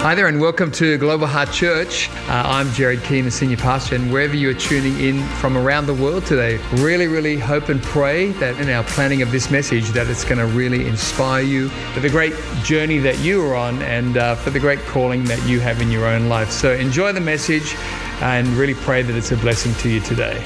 Hi 0.00 0.14
there, 0.14 0.28
and 0.28 0.40
welcome 0.40 0.72
to 0.72 0.96
Global 0.96 1.26
Heart 1.26 1.52
Church. 1.52 2.08
Uh, 2.26 2.42
I'm 2.46 2.72
Jared 2.72 3.02
Keane, 3.02 3.26
the 3.26 3.30
senior 3.30 3.58
pastor, 3.58 3.96
and 3.96 4.10
wherever 4.10 4.34
you're 4.34 4.54
tuning 4.54 4.98
in 4.98 5.22
from 5.36 5.58
around 5.58 5.84
the 5.84 5.92
world 5.92 6.24
today, 6.24 6.56
really, 6.76 7.06
really 7.06 7.36
hope 7.36 7.68
and 7.68 7.82
pray 7.82 8.32
that 8.32 8.58
in 8.58 8.70
our 8.70 8.82
planning 8.84 9.20
of 9.20 9.30
this 9.30 9.50
message, 9.50 9.90
that 9.90 10.06
it's 10.06 10.24
going 10.24 10.38
to 10.38 10.46
really 10.46 10.88
inspire 10.88 11.42
you 11.42 11.68
for 11.92 12.00
the 12.00 12.08
great 12.08 12.32
journey 12.64 12.96
that 12.96 13.18
you 13.18 13.44
are 13.44 13.54
on 13.54 13.82
and 13.82 14.16
uh, 14.16 14.36
for 14.36 14.48
the 14.48 14.58
great 14.58 14.78
calling 14.86 15.22
that 15.24 15.46
you 15.46 15.60
have 15.60 15.82
in 15.82 15.90
your 15.90 16.06
own 16.06 16.30
life. 16.30 16.50
So 16.50 16.72
enjoy 16.72 17.12
the 17.12 17.20
message 17.20 17.74
and 18.22 18.48
really 18.56 18.76
pray 18.76 19.02
that 19.02 19.14
it's 19.14 19.32
a 19.32 19.36
blessing 19.36 19.74
to 19.82 19.90
you 19.90 20.00
today. 20.00 20.42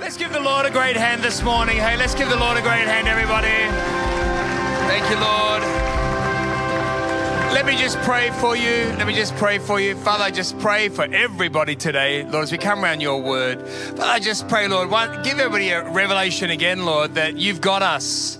Let's 0.00 0.16
give 0.16 0.32
the 0.32 0.40
Lord 0.40 0.66
a 0.66 0.70
great 0.72 0.96
hand 0.96 1.22
this 1.22 1.44
morning. 1.44 1.76
Hey, 1.76 1.96
let's 1.96 2.16
give 2.16 2.28
the 2.28 2.36
Lord 2.36 2.56
a 2.56 2.62
great 2.62 2.88
hand, 2.88 3.06
everybody. 3.06 3.46
Thank 4.88 5.08
you, 5.10 5.20
Lord. 5.20 5.85
Let 7.56 7.64
me 7.64 7.74
just 7.78 7.98
pray 8.02 8.30
for 8.32 8.54
you. 8.54 8.84
Let 8.98 9.06
me 9.06 9.14
just 9.14 9.34
pray 9.36 9.58
for 9.58 9.80
you. 9.80 9.96
Father, 9.96 10.24
I 10.24 10.30
just 10.30 10.58
pray 10.58 10.90
for 10.90 11.04
everybody 11.04 11.74
today, 11.74 12.22
Lord, 12.22 12.42
as 12.42 12.52
we 12.52 12.58
come 12.58 12.84
around 12.84 13.00
your 13.00 13.22
word. 13.22 13.66
Father, 13.66 14.02
I 14.02 14.18
just 14.18 14.46
pray, 14.46 14.68
Lord, 14.68 14.90
one, 14.90 15.22
give 15.22 15.38
everybody 15.38 15.70
a 15.70 15.90
revelation 15.90 16.50
again, 16.50 16.84
Lord, 16.84 17.14
that 17.14 17.38
you've 17.38 17.62
got 17.62 17.80
us. 17.80 18.36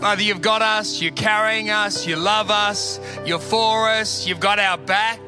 Father, 0.00 0.22
you've 0.22 0.42
got 0.42 0.60
us, 0.60 1.00
you're 1.00 1.12
carrying 1.12 1.70
us, 1.70 2.06
you 2.06 2.16
love 2.16 2.50
us, 2.50 3.00
you're 3.24 3.38
for 3.38 3.88
us, 3.88 4.26
you've 4.26 4.38
got 4.38 4.58
our 4.58 4.76
back. 4.76 5.18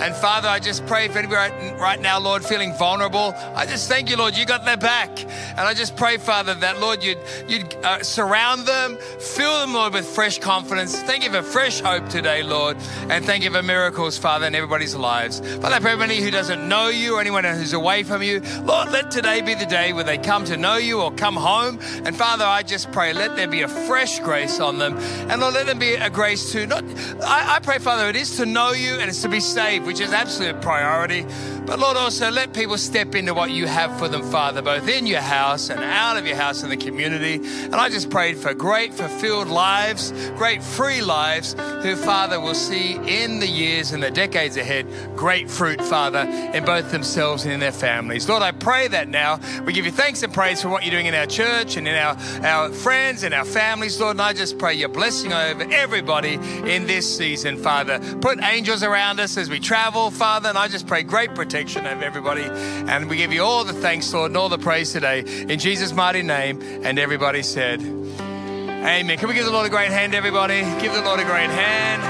And 0.00 0.14
Father, 0.14 0.48
I 0.48 0.58
just 0.58 0.86
pray 0.86 1.08
for 1.08 1.18
anybody 1.18 1.52
right, 1.74 2.00
now, 2.00 2.18
Lord, 2.18 2.44
feeling 2.44 2.74
vulnerable. 2.74 3.34
I 3.54 3.66
just 3.66 3.88
thank 3.88 4.10
you, 4.10 4.16
Lord, 4.16 4.36
you 4.36 4.46
got 4.46 4.64
their 4.64 4.76
back. 4.76 5.10
And 5.20 5.60
I 5.60 5.74
just 5.74 5.96
pray, 5.96 6.18
Father, 6.18 6.54
that, 6.54 6.80
Lord, 6.80 7.02
you'd, 7.02 7.18
you'd 7.48 7.74
uh, 7.84 8.02
surround 8.02 8.66
them, 8.66 8.96
fill 9.18 9.60
them, 9.60 9.74
Lord, 9.74 9.94
with 9.94 10.06
fresh 10.06 10.38
confidence. 10.38 11.00
Thank 11.02 11.24
you 11.24 11.30
for 11.30 11.42
fresh 11.42 11.80
hope 11.80 12.08
today, 12.08 12.42
Lord. 12.42 12.76
And 13.08 13.24
thank 13.24 13.44
you 13.44 13.50
for 13.50 13.62
miracles, 13.62 14.18
Father, 14.18 14.46
in 14.46 14.54
everybody's 14.54 14.94
lives. 14.94 15.40
Father, 15.40 15.74
I 15.74 15.80
pray 15.80 15.96
for 15.96 16.06
who 16.06 16.30
doesn't 16.30 16.68
know 16.68 16.88
you 16.88 17.16
or 17.16 17.20
anyone 17.20 17.44
who's 17.44 17.72
away 17.72 18.02
from 18.02 18.22
you. 18.22 18.40
Lord, 18.62 18.90
let 18.90 19.10
today 19.10 19.40
be 19.40 19.54
the 19.54 19.66
day 19.66 19.92
where 19.92 20.04
they 20.04 20.18
come 20.18 20.44
to 20.44 20.56
know 20.56 20.76
you 20.76 21.00
or 21.00 21.12
come 21.12 21.36
home. 21.36 21.78
And 22.04 22.16
Father, 22.16 22.44
I 22.44 22.62
just 22.62 22.90
pray, 22.92 23.12
let 23.12 23.36
there 23.36 23.48
be 23.48 23.62
a 23.62 23.68
fresh 23.68 24.20
grace 24.20 24.60
on 24.60 24.78
them. 24.78 24.96
And 25.28 25.40
Lord, 25.40 25.54
let 25.54 25.66
them 25.66 25.78
be 25.78 25.94
a 25.94 26.10
grace 26.10 26.52
to 26.52 26.66
not, 26.66 26.84
I, 27.22 27.56
I 27.56 27.58
pray, 27.60 27.78
Father, 27.78 28.08
it 28.08 28.16
is 28.16 28.36
to 28.36 28.46
know 28.46 28.72
you 28.72 28.94
and 28.94 29.08
it's 29.08 29.22
to 29.22 29.28
be 29.28 29.40
saved 29.40 29.77
which 29.84 30.00
is 30.00 30.12
absolute 30.12 30.60
priority. 30.60 31.26
But 31.68 31.80
Lord, 31.80 31.98
also 31.98 32.30
let 32.30 32.54
people 32.54 32.78
step 32.78 33.14
into 33.14 33.34
what 33.34 33.50
you 33.50 33.66
have 33.66 33.98
for 33.98 34.08
them, 34.08 34.22
Father, 34.22 34.62
both 34.62 34.88
in 34.88 35.06
your 35.06 35.20
house 35.20 35.68
and 35.68 35.78
out 35.80 36.16
of 36.16 36.26
your 36.26 36.34
house 36.34 36.62
in 36.62 36.70
the 36.70 36.78
community. 36.78 37.34
And 37.34 37.74
I 37.74 37.90
just 37.90 38.08
prayed 38.08 38.38
for 38.38 38.54
great 38.54 38.94
fulfilled 38.94 39.48
lives, 39.48 40.12
great 40.38 40.62
free 40.62 41.02
lives, 41.02 41.52
who, 41.82 41.94
Father, 41.94 42.40
will 42.40 42.54
see 42.54 42.94
in 42.94 43.38
the 43.38 43.46
years 43.46 43.92
and 43.92 44.02
the 44.02 44.10
decades 44.10 44.56
ahead 44.56 44.86
great 45.14 45.50
fruit, 45.50 45.82
Father, 45.82 46.20
in 46.20 46.64
both 46.64 46.90
themselves 46.90 47.44
and 47.44 47.52
in 47.52 47.60
their 47.60 47.70
families. 47.70 48.26
Lord, 48.30 48.42
I 48.42 48.52
pray 48.52 48.88
that 48.88 49.08
now. 49.08 49.38
We 49.66 49.74
give 49.74 49.84
you 49.84 49.92
thanks 49.92 50.22
and 50.22 50.32
praise 50.32 50.62
for 50.62 50.70
what 50.70 50.84
you're 50.84 50.92
doing 50.92 51.04
in 51.04 51.14
our 51.14 51.26
church 51.26 51.76
and 51.76 51.86
in 51.86 51.96
our, 51.96 52.16
our 52.46 52.72
friends 52.72 53.24
and 53.24 53.34
our 53.34 53.44
families, 53.44 54.00
Lord. 54.00 54.12
And 54.12 54.22
I 54.22 54.32
just 54.32 54.58
pray 54.58 54.72
your 54.72 54.88
blessing 54.88 55.34
over 55.34 55.64
everybody 55.70 56.36
in 56.36 56.86
this 56.86 57.14
season, 57.14 57.58
Father. 57.58 57.98
Put 58.22 58.42
angels 58.42 58.82
around 58.82 59.20
us 59.20 59.36
as 59.36 59.50
we 59.50 59.60
travel 59.60 60.10
Father. 60.10 60.48
And 60.48 60.56
I 60.56 60.68
just 60.68 60.86
pray 60.86 61.02
great 61.02 61.34
protection 61.34 61.57
over 61.66 62.04
everybody. 62.04 62.44
And 62.44 63.08
we 63.10 63.16
give 63.16 63.32
you 63.32 63.42
all 63.42 63.64
the 63.64 63.72
thanks, 63.72 64.12
Lord, 64.12 64.30
and 64.30 64.36
all 64.36 64.48
the 64.48 64.58
praise 64.58 64.92
today. 64.92 65.20
In 65.20 65.58
Jesus' 65.58 65.92
mighty 65.92 66.22
name. 66.22 66.62
And 66.84 66.98
everybody 66.98 67.42
said, 67.42 67.80
Amen. 67.80 69.18
Can 69.18 69.28
we 69.28 69.34
give 69.34 69.44
the 69.44 69.50
Lord 69.50 69.66
a 69.66 69.70
great 69.70 69.90
hand, 69.90 70.14
everybody? 70.14 70.60
Give 70.80 70.92
the 70.92 71.02
Lord 71.02 71.18
a 71.18 71.24
great 71.24 71.50
hand. 71.50 72.02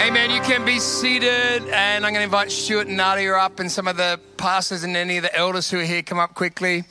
Amen. 0.00 0.30
You 0.30 0.40
can 0.40 0.64
be 0.64 0.78
seated, 0.78 1.68
and 1.68 2.06
I'm 2.06 2.12
going 2.12 2.20
to 2.20 2.22
invite 2.22 2.50
Stuart 2.50 2.86
and 2.86 2.96
Nadia 2.96 3.34
up, 3.34 3.60
and 3.60 3.70
some 3.70 3.86
of 3.86 3.98
the 3.98 4.18
pastors 4.38 4.84
and 4.84 4.96
any 4.96 5.18
of 5.18 5.22
the 5.22 5.36
elders 5.36 5.70
who 5.70 5.80
are 5.80 5.84
here 5.84 6.02
come 6.02 6.18
up 6.18 6.34
quickly. 6.34 6.84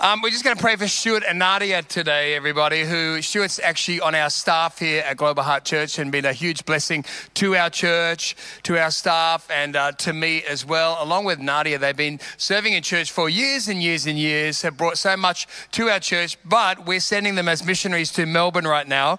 Um, 0.00 0.22
we're 0.22 0.30
just 0.30 0.44
going 0.44 0.54
to 0.54 0.62
pray 0.62 0.76
for 0.76 0.86
Stuart 0.86 1.24
and 1.26 1.40
Nadia 1.40 1.82
today, 1.82 2.36
everybody. 2.36 2.84
Who 2.84 3.20
Stuart's 3.20 3.58
actually 3.58 4.00
on 4.00 4.14
our 4.14 4.30
staff 4.30 4.78
here 4.78 5.02
at 5.02 5.16
Global 5.16 5.42
Heart 5.42 5.64
Church 5.64 5.98
and 5.98 6.12
been 6.12 6.24
a 6.24 6.32
huge 6.32 6.64
blessing 6.64 7.04
to 7.34 7.56
our 7.56 7.68
church, 7.68 8.36
to 8.62 8.78
our 8.78 8.92
staff, 8.92 9.50
and 9.50 9.74
uh, 9.74 9.90
to 9.90 10.12
me 10.12 10.44
as 10.44 10.64
well. 10.64 10.98
Along 11.00 11.24
with 11.24 11.40
Nadia, 11.40 11.78
they've 11.78 11.96
been 11.96 12.20
serving 12.36 12.74
in 12.74 12.82
church 12.84 13.10
for 13.10 13.28
years 13.28 13.66
and 13.66 13.82
years 13.82 14.06
and 14.06 14.16
years. 14.16 14.62
Have 14.62 14.76
brought 14.76 14.98
so 14.98 15.16
much 15.16 15.48
to 15.72 15.88
our 15.88 15.98
church, 15.98 16.38
but 16.44 16.86
we're 16.86 17.00
sending 17.00 17.34
them 17.34 17.48
as 17.48 17.64
missionaries 17.64 18.12
to 18.12 18.24
Melbourne 18.24 18.68
right 18.68 18.86
now, 18.86 19.18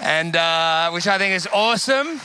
and 0.00 0.34
uh, 0.34 0.90
which 0.90 1.06
I 1.06 1.18
think 1.18 1.34
is 1.34 1.46
awesome. 1.52 2.20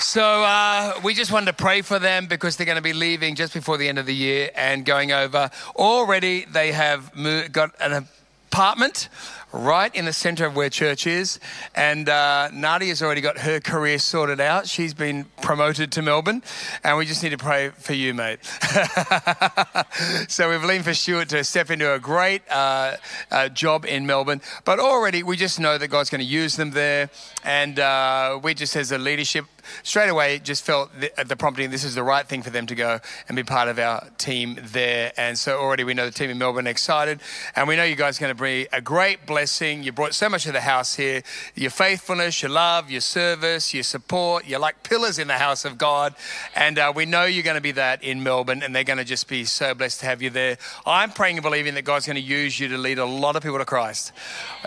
So 0.00 0.24
uh, 0.24 0.98
we 1.04 1.12
just 1.12 1.30
wanted 1.30 1.46
to 1.46 1.52
pray 1.52 1.82
for 1.82 1.98
them 1.98 2.26
because 2.26 2.56
they're 2.56 2.64
going 2.64 2.76
to 2.76 2.82
be 2.82 2.94
leaving 2.94 3.34
just 3.34 3.52
before 3.52 3.76
the 3.76 3.86
end 3.86 3.98
of 3.98 4.06
the 4.06 4.14
year 4.14 4.50
and 4.56 4.84
going 4.84 5.12
over. 5.12 5.50
Already 5.76 6.46
they 6.46 6.72
have 6.72 7.12
got 7.52 7.74
an 7.80 8.08
apartment 8.50 9.10
right 9.52 9.94
in 9.94 10.04
the 10.04 10.12
center 10.12 10.46
of 10.46 10.56
where 10.56 10.70
church 10.70 11.06
is. 11.06 11.38
And 11.74 12.08
uh, 12.08 12.48
Nadia's 12.52 13.02
already 13.02 13.20
got 13.20 13.38
her 13.38 13.60
career 13.60 13.98
sorted 13.98 14.40
out. 14.40 14.68
She's 14.68 14.94
been 14.94 15.26
promoted 15.42 15.92
to 15.92 16.02
Melbourne. 16.02 16.42
And 16.82 16.96
we 16.96 17.04
just 17.04 17.22
need 17.22 17.30
to 17.30 17.38
pray 17.38 17.70
for 17.70 17.92
you, 17.92 18.14
mate. 18.14 18.38
so 20.28 20.50
we've 20.50 20.64
leaned 20.64 20.84
for 20.84 20.94
Stuart 20.94 21.28
to 21.30 21.44
step 21.44 21.70
into 21.70 21.92
a 21.92 21.98
great 21.98 22.42
uh, 22.50 22.96
uh, 23.30 23.48
job 23.48 23.84
in 23.84 24.06
Melbourne. 24.06 24.40
But 24.64 24.78
already 24.78 25.22
we 25.22 25.36
just 25.36 25.60
know 25.60 25.78
that 25.78 25.88
God's 25.88 26.10
going 26.10 26.20
to 26.20 26.26
use 26.26 26.56
them 26.56 26.70
there. 26.70 27.10
And 27.44 27.78
uh, 27.78 28.40
we 28.42 28.54
just, 28.54 28.76
as 28.76 28.92
a 28.92 28.98
leadership, 28.98 29.46
straight 29.82 30.08
away 30.08 30.38
just 30.38 30.64
felt 30.64 30.90
the, 30.98 31.10
the, 31.24 31.36
prompting 31.36 31.70
this 31.70 31.84
is 31.84 31.94
the 31.94 32.02
right 32.02 32.26
thing 32.26 32.42
for 32.42 32.50
them 32.50 32.66
to 32.66 32.74
go 32.74 33.00
and 33.28 33.36
be 33.36 33.42
part 33.42 33.68
of 33.68 33.78
our 33.78 34.08
team 34.18 34.58
there. 34.62 35.12
And 35.16 35.38
so 35.38 35.58
already 35.58 35.84
we 35.84 35.94
know 35.94 36.06
the 36.06 36.12
team 36.12 36.30
in 36.30 36.38
Melbourne 36.38 36.66
are 36.66 36.70
excited. 36.70 37.20
And 37.56 37.68
we 37.68 37.76
know 37.76 37.84
you 37.84 37.96
guys 37.96 38.18
are 38.18 38.20
going 38.20 38.30
to 38.30 38.36
bring 38.38 38.66
a 38.72 38.80
great 38.80 39.26
blessing. 39.26 39.82
You 39.82 39.92
brought 39.92 40.14
so 40.14 40.28
much 40.28 40.44
to 40.44 40.52
the 40.52 40.60
house 40.60 40.94
here 40.94 41.22
your 41.54 41.70
faithfulness, 41.70 42.42
your 42.42 42.50
love, 42.50 42.90
your 42.90 43.00
service, 43.00 43.74
your 43.74 43.82
support. 43.82 44.46
You're 44.46 44.60
like 44.60 44.82
pillars 44.82 45.18
in 45.18 45.28
the 45.28 45.38
house 45.38 45.64
of 45.64 45.78
God. 45.78 46.14
And 46.54 46.78
uh, 46.78 46.92
we 46.94 47.06
know 47.06 47.24
you're 47.24 47.42
going 47.42 47.56
to 47.56 47.60
be 47.60 47.72
that 47.72 48.02
in 48.02 48.22
Melbourne. 48.22 48.62
And 48.62 48.74
they're 48.74 48.84
going 48.84 48.98
to 48.98 49.04
just 49.04 49.28
be 49.28 49.44
so 49.44 49.74
blessed 49.74 50.00
to 50.00 50.06
have 50.06 50.22
you 50.22 50.30
there. 50.30 50.58
I'm 50.86 51.10
praying 51.10 51.36
and 51.36 51.42
believing 51.42 51.74
that 51.74 51.82
God's 51.82 52.06
going 52.06 52.16
to 52.16 52.22
use 52.22 52.58
you 52.58 52.68
to 52.68 52.78
lead 52.78 52.98
a 52.98 53.04
lot 53.04 53.36
of 53.36 53.42
people 53.42 53.58
to 53.58 53.64
Christ. 53.64 54.12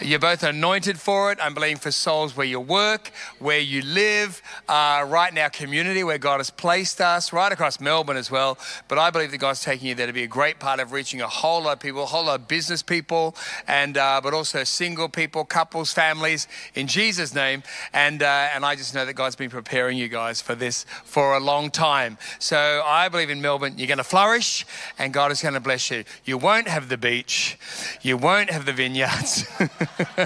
You're 0.01 0.19
both 0.19 0.43
anointed 0.43 0.99
for 0.99 1.31
it. 1.31 1.39
I'm 1.41 1.53
believing 1.53 1.77
for 1.77 1.91
souls 1.91 2.35
where 2.35 2.45
you 2.45 2.59
work, 2.59 3.11
where 3.39 3.59
you 3.59 3.81
live. 3.81 4.41
Uh, 4.67 4.92
uh, 4.93 5.03
right 5.03 5.31
in 5.31 5.37
our 5.37 5.49
community 5.49 6.03
where 6.03 6.17
God 6.17 6.37
has 6.37 6.49
placed 6.49 7.01
us, 7.01 7.33
right 7.33 7.51
across 7.51 7.79
Melbourne 7.79 8.17
as 8.17 8.29
well. 8.29 8.57
But 8.87 8.99
I 8.99 9.09
believe 9.09 9.31
that 9.31 9.37
God's 9.37 9.63
taking 9.63 9.87
you 9.87 9.95
there 9.95 10.07
to 10.07 10.13
be 10.13 10.23
a 10.23 10.27
great 10.27 10.59
part 10.59 10.79
of 10.79 10.91
reaching 10.91 11.21
a 11.21 11.27
whole 11.27 11.63
lot 11.63 11.73
of 11.73 11.79
people, 11.79 12.03
a 12.03 12.05
whole 12.05 12.25
lot 12.25 12.39
of 12.39 12.47
business 12.47 12.83
people, 12.83 13.35
and 13.67 13.97
uh, 13.97 14.21
but 14.21 14.33
also 14.33 14.63
single 14.63 15.09
people, 15.09 15.45
couples, 15.45 15.93
families, 15.93 16.47
in 16.75 16.87
Jesus' 16.87 17.33
name. 17.33 17.63
And 17.93 18.21
uh, 18.21 18.49
and 18.53 18.65
I 18.65 18.75
just 18.75 18.93
know 18.93 19.05
that 19.05 19.13
God's 19.13 19.35
been 19.35 19.49
preparing 19.49 19.97
you 19.97 20.07
guys 20.07 20.41
for 20.41 20.55
this 20.55 20.85
for 21.03 21.35
a 21.35 21.39
long 21.39 21.71
time. 21.71 22.17
So 22.39 22.83
I 22.85 23.09
believe 23.09 23.29
in 23.29 23.41
Melbourne, 23.41 23.75
you're 23.77 23.87
going 23.87 23.97
to 23.97 24.03
flourish, 24.03 24.65
and 24.99 25.13
God 25.13 25.31
is 25.31 25.41
going 25.41 25.55
to 25.55 25.59
bless 25.59 25.89
you. 25.89 26.03
You 26.25 26.37
won't 26.37 26.67
have 26.67 26.89
the 26.89 26.97
beach, 26.97 27.57
you 28.01 28.17
won't 28.17 28.49
have 28.51 28.65
the 28.65 28.73
vineyards, 28.73 29.45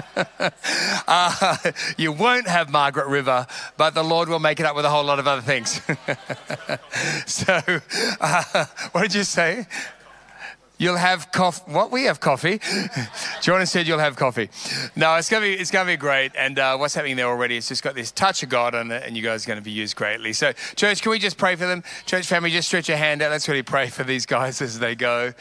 uh, 1.08 1.56
you 1.96 2.12
won't 2.12 2.46
have 2.46 2.70
Margaret 2.70 3.06
River, 3.06 3.46
but 3.76 3.94
the 3.94 4.04
Lord 4.04 4.28
will 4.28 4.38
make 4.48 4.60
it 4.60 4.64
up 4.64 4.74
with 4.74 4.86
a 4.86 4.88
whole 4.88 5.04
lot 5.04 5.18
of 5.18 5.28
other 5.28 5.42
things. 5.42 5.82
so, 7.26 7.60
uh, 8.18 8.64
what 8.92 9.02
did 9.02 9.12
you 9.12 9.22
say? 9.22 9.66
You'll 10.78 10.96
have 10.96 11.32
coffee. 11.32 11.70
What? 11.70 11.90
We 11.90 12.04
have 12.04 12.20
coffee. 12.20 12.60
Jordan 13.42 13.66
said 13.66 13.86
you'll 13.86 13.98
have 13.98 14.16
coffee. 14.16 14.48
No, 14.94 15.16
it's 15.16 15.28
gonna 15.28 15.46
be 15.46 15.54
it's 15.54 15.70
gonna 15.70 15.90
be 15.90 15.96
great. 15.96 16.32
And 16.36 16.58
uh, 16.58 16.76
what's 16.76 16.94
happening 16.94 17.16
there 17.16 17.26
already? 17.26 17.56
It's 17.56 17.68
just 17.68 17.82
got 17.82 17.94
this 17.94 18.12
touch 18.12 18.42
of 18.42 18.48
God 18.48 18.74
on 18.74 18.90
it, 18.90 19.02
and 19.04 19.16
you 19.16 19.22
guys 19.22 19.44
are 19.44 19.48
going 19.48 19.58
to 19.58 19.64
be 19.64 19.72
used 19.72 19.96
greatly. 19.96 20.32
So, 20.32 20.52
church, 20.76 21.02
can 21.02 21.10
we 21.10 21.18
just 21.18 21.36
pray 21.36 21.56
for 21.56 21.66
them? 21.66 21.82
Church 22.06 22.26
family, 22.26 22.50
just 22.50 22.68
stretch 22.68 22.88
your 22.88 22.96
hand 22.96 23.22
out. 23.22 23.30
Let's 23.30 23.48
really 23.48 23.62
pray 23.62 23.88
for 23.88 24.04
these 24.04 24.24
guys 24.24 24.62
as 24.68 24.78
they 24.78 24.94
go, 24.94 25.32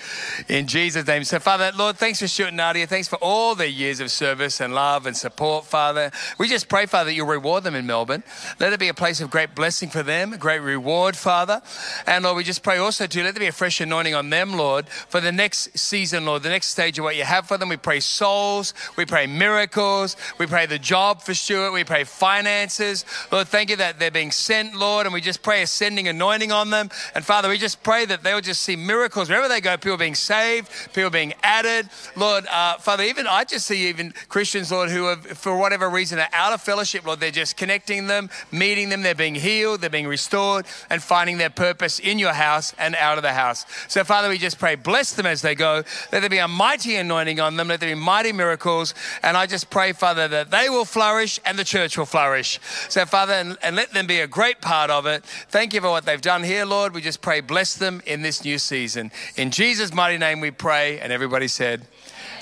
in 0.48 0.68
Jesus' 0.68 1.06
name. 1.06 1.24
So, 1.24 1.40
Father, 1.40 1.72
Lord, 1.76 1.98
thanks 1.98 2.20
for 2.20 2.28
Stuart 2.28 2.48
and 2.48 2.58
Nadia. 2.58 2.88
Thanks 2.88 3.08
for 3.08 3.18
all 3.18 3.54
their 3.56 3.68
years 3.68 4.00
of 4.00 4.12
service 4.12 4.60
and 4.60 4.74
love 4.74 5.06
and 5.06 5.16
support, 5.16 5.66
Father. 5.66 6.12
We 6.38 6.48
just 6.48 6.68
pray, 6.68 6.86
Father, 6.88 7.12
that 7.12 7.14
you'll 7.14 7.28
reward 7.28 7.64
them 7.64 7.76
in 7.76 7.86
Melbourne. 7.86 8.24
Let 8.60 8.74
it 8.74 8.80
be 8.80 8.88
a 8.88 8.94
place 8.94 9.22
of 9.22 9.30
great 9.30 9.54
blessing 9.56 9.90
for 9.90 10.04
them, 10.04 10.34
a 10.34 10.38
great 10.38 10.60
reward, 10.60 11.16
Father. 11.16 11.62
And 12.06 12.24
Lord, 12.24 12.38
we 12.38 12.44
just 12.44 12.64
pray 12.64 12.78
also 12.78 13.06
to 13.06 13.24
let 13.24 13.36
there 13.36 13.40
be 13.40 13.48
a 13.48 13.52
fresh 13.52 13.80
anointing 13.80 14.16
on 14.16 14.30
them, 14.30 14.58
Lord, 14.58 14.90
for 14.90 15.22
the 15.28 15.32
next 15.34 15.78
season, 15.78 16.26
Lord, 16.26 16.42
the 16.42 16.50
next 16.50 16.68
stage 16.68 16.98
of 16.98 17.04
what 17.04 17.18
you 17.18 17.26
have 17.26 17.48
for 17.48 17.58
them. 17.58 17.68
We 17.68 17.76
pray 17.76 18.00
souls, 18.00 18.74
we 18.96 19.06
pray 19.06 19.28
miracles, 19.28 20.16
we 20.38 20.48
pray 20.48 20.66
the 20.68 20.80
job 20.80 21.22
for 21.22 21.34
Stuart, 21.34 21.74
we 21.74 21.84
pray 21.84 22.06
finances. 22.06 23.04
Lord, 23.30 23.50
thank 23.50 23.70
you 23.70 23.76
that 23.76 24.00
they're 24.00 24.10
being 24.10 24.32
sent, 24.32 24.74
Lord, 24.74 25.06
and 25.06 25.14
we 25.14 25.20
just 25.20 25.44
pray 25.44 25.64
a 25.64 25.68
sending 25.68 26.08
anointing 26.08 26.54
on 26.54 26.70
them. 26.70 26.90
And 27.14 27.26
Father, 27.26 27.50
we 27.50 27.58
just 27.58 27.84
pray 27.84 28.06
that 28.06 28.24
they'll 28.24 28.40
just 28.40 28.62
see 28.62 28.78
miracles 28.78 29.28
wherever 29.28 29.50
they 29.50 29.60
go, 29.60 29.76
people 29.76 29.98
being 29.98 30.16
saved, 30.16 30.72
people 30.94 31.10
being 31.10 31.34
added. 31.44 31.90
Lord, 32.16 32.46
uh, 32.48 32.78
Father, 32.78 33.04
even 33.04 33.28
I 33.28 33.44
just 33.44 33.68
see 33.68 33.90
even 33.90 34.14
Christians, 34.30 34.72
Lord, 34.72 34.90
who 34.90 35.08
have, 35.08 35.26
for 35.26 35.58
whatever 35.58 35.90
reason, 35.90 36.20
are 36.20 36.30
out 36.32 36.54
of 36.54 36.62
fellowship, 36.62 37.06
Lord, 37.06 37.20
they're 37.20 37.32
just 37.32 37.58
connecting 37.58 38.08
them, 38.08 38.30
meeting 38.50 38.88
them, 38.88 39.02
they're 39.02 39.14
being 39.14 39.36
healed, 39.36 39.82
they're 39.82 39.90
being 39.90 40.08
restored, 40.08 40.66
and 40.90 41.04
finding 41.04 41.38
their 41.38 41.50
purpose 41.50 42.00
in 42.00 42.18
your 42.18 42.34
house 42.34 42.74
and 42.80 42.96
out 42.96 43.18
of 43.18 43.24
the 43.24 43.34
house. 43.34 43.66
So, 43.90 44.06
Father, 44.06 44.30
we 44.30 44.38
just 44.38 44.58
pray, 44.58 44.76
bless 44.76 45.12
them 45.18 45.26
as 45.26 45.42
they 45.42 45.54
go. 45.54 45.84
Let 46.14 46.22
there 46.22 46.30
be 46.30 46.38
a 46.38 46.48
mighty 46.48 46.96
anointing 46.96 47.42
on 47.42 47.58
them. 47.58 47.68
Let 47.68 47.82
there 47.82 47.94
be 47.94 48.00
mighty 48.00 48.32
miracles. 48.32 48.94
And 49.22 49.36
I 49.36 49.46
just 49.46 49.70
pray, 49.70 49.92
Father, 49.92 50.30
that 50.30 50.50
they 50.50 50.70
will 50.70 50.86
flourish 50.86 51.40
and 51.46 51.60
the 51.60 51.66
church 51.66 51.98
will 51.98 52.06
flourish. 52.06 52.60
So, 52.88 53.06
Father, 53.06 53.34
and, 53.34 53.58
and 53.62 53.76
let 53.76 53.92
them 53.92 54.08
be 54.08 54.22
a 54.22 54.28
great 54.28 54.62
part 54.62 54.90
of 54.90 55.06
it. 55.06 55.26
Thank 55.26 55.74
you 55.74 55.82
for 55.82 55.90
what 55.90 56.06
they've 56.06 56.22
done 56.22 56.44
here, 56.44 56.66
Lord. 56.66 56.94
We 56.94 57.02
just 57.02 57.22
pray, 57.22 57.42
bless 57.42 57.76
them 57.76 58.02
in 58.06 58.22
this 58.22 58.46
new 58.46 58.58
season. 58.58 59.12
In 59.36 59.52
Jesus' 59.52 59.94
mighty 59.94 60.18
name 60.18 60.40
we 60.40 60.52
pray. 60.52 61.00
And 61.00 61.12
everybody 61.12 61.50
said, 61.50 61.86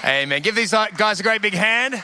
Amen. 0.03 0.41
Give 0.43 0.53
these 0.53 0.71
guys 0.71 1.19
a 1.19 1.23
great 1.23 1.41
big 1.41 1.55
hand. 1.55 2.03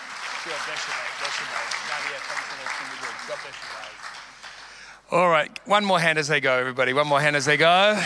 All 5.11 5.27
right, 5.27 5.51
one 5.67 5.83
more 5.83 5.99
hand 5.99 6.17
as 6.17 6.29
they 6.29 6.39
go, 6.39 6.53
everybody. 6.53 6.93
One 6.93 7.05
more 7.05 7.19
hand 7.19 7.35
as 7.35 7.43
they 7.43 7.57
go. 7.57 8.01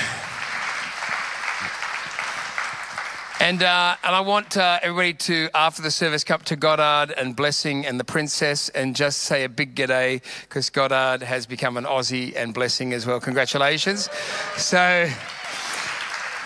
And, 3.46 3.62
uh, 3.62 3.96
and 4.04 4.16
I 4.16 4.22
want 4.22 4.58
uh, 4.58 4.80
everybody 4.82 5.14
to, 5.14 5.50
after 5.54 5.84
the 5.84 5.92
service, 5.92 6.24
come 6.24 6.42
to 6.46 6.56
Goddard 6.56 7.14
and 7.16 7.36
Blessing 7.36 7.86
and 7.86 8.00
the 8.00 8.04
Princess 8.04 8.70
and 8.70 8.96
just 8.96 9.20
say 9.20 9.44
a 9.44 9.50
big 9.50 9.76
g'day 9.76 10.24
because 10.42 10.72
Goddard 10.72 11.22
has 11.22 11.46
become 11.46 11.78
an 11.78 11.84
Aussie 11.84 12.36
and 12.36 12.56
Blessing 12.56 12.92
as 12.92 13.06
well. 13.06 13.20
Congratulations. 13.20 14.10
So. 14.58 15.08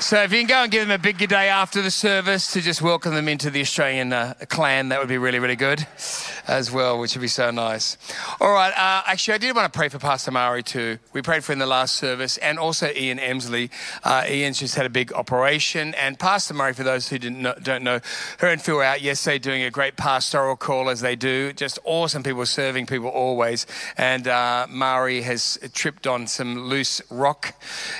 So 0.01 0.23
if 0.23 0.31
you 0.31 0.39
can 0.39 0.47
go 0.47 0.63
and 0.63 0.71
give 0.71 0.87
them 0.87 0.97
a 0.97 1.01
big 1.01 1.17
good 1.17 1.29
day 1.29 1.49
after 1.49 1.81
the 1.81 1.91
service 1.91 2.53
to 2.53 2.61
just 2.61 2.81
welcome 2.81 3.13
them 3.13 3.27
into 3.27 3.49
the 3.49 3.59
Australian 3.59 4.13
uh, 4.13 4.33
clan, 4.47 4.89
that 4.89 4.99
would 4.99 5.09
be 5.09 5.17
really, 5.17 5.39
really 5.39 5.57
good 5.57 5.85
as 6.47 6.71
well, 6.71 6.97
which 6.97 7.15
would 7.15 7.21
be 7.21 7.27
so 7.27 7.51
nice. 7.51 7.97
All 8.39 8.53
right, 8.53 8.71
uh, 8.71 9.03
actually, 9.05 9.33
I 9.33 9.37
did 9.39 9.55
want 9.57 9.71
to 9.71 9.77
pray 9.77 9.89
for 9.89 9.99
Pastor 9.99 10.31
Mari 10.31 10.63
too. 10.63 10.99
We 11.11 11.21
prayed 11.21 11.43
for 11.43 11.51
him 11.51 11.57
in 11.57 11.59
the 11.59 11.65
last 11.65 11.97
service, 11.97 12.37
and 12.37 12.57
also 12.57 12.89
Ian 12.95 13.17
Emsley. 13.17 13.71
Uh, 14.01 14.23
Ian's 14.25 14.59
just 14.59 14.75
had 14.75 14.85
a 14.85 14.89
big 14.89 15.11
operation, 15.11 15.93
and 15.95 16.17
Pastor 16.17 16.53
Mari, 16.53 16.73
for 16.73 16.83
those 16.83 17.09
who 17.09 17.19
didn't 17.19 17.41
know, 17.41 17.55
don't 17.61 17.83
know, 17.83 17.99
her 18.39 18.47
and 18.47 18.61
Phil 18.61 18.77
were 18.77 18.83
out 18.85 19.01
yesterday 19.01 19.37
doing 19.37 19.63
a 19.63 19.69
great 19.69 19.97
pastoral 19.97 20.55
call 20.55 20.89
as 20.89 21.01
they 21.01 21.17
do. 21.17 21.51
Just 21.51 21.77
awesome 21.83 22.23
people 22.23 22.45
serving 22.45 22.85
people 22.85 23.09
always. 23.09 23.67
And 23.97 24.29
uh, 24.29 24.65
Mari 24.69 25.23
has 25.23 25.59
tripped 25.73 26.07
on 26.07 26.25
some 26.25 26.69
loose 26.69 27.01
rock, 27.11 27.53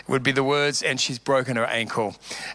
would 0.07 0.23
be 0.23 0.31
the 0.31 0.45
words, 0.45 0.81
and 0.81 0.97
she's 0.99 1.19
broken 1.19 1.57
her 1.57 1.65
ankle. 1.65 1.88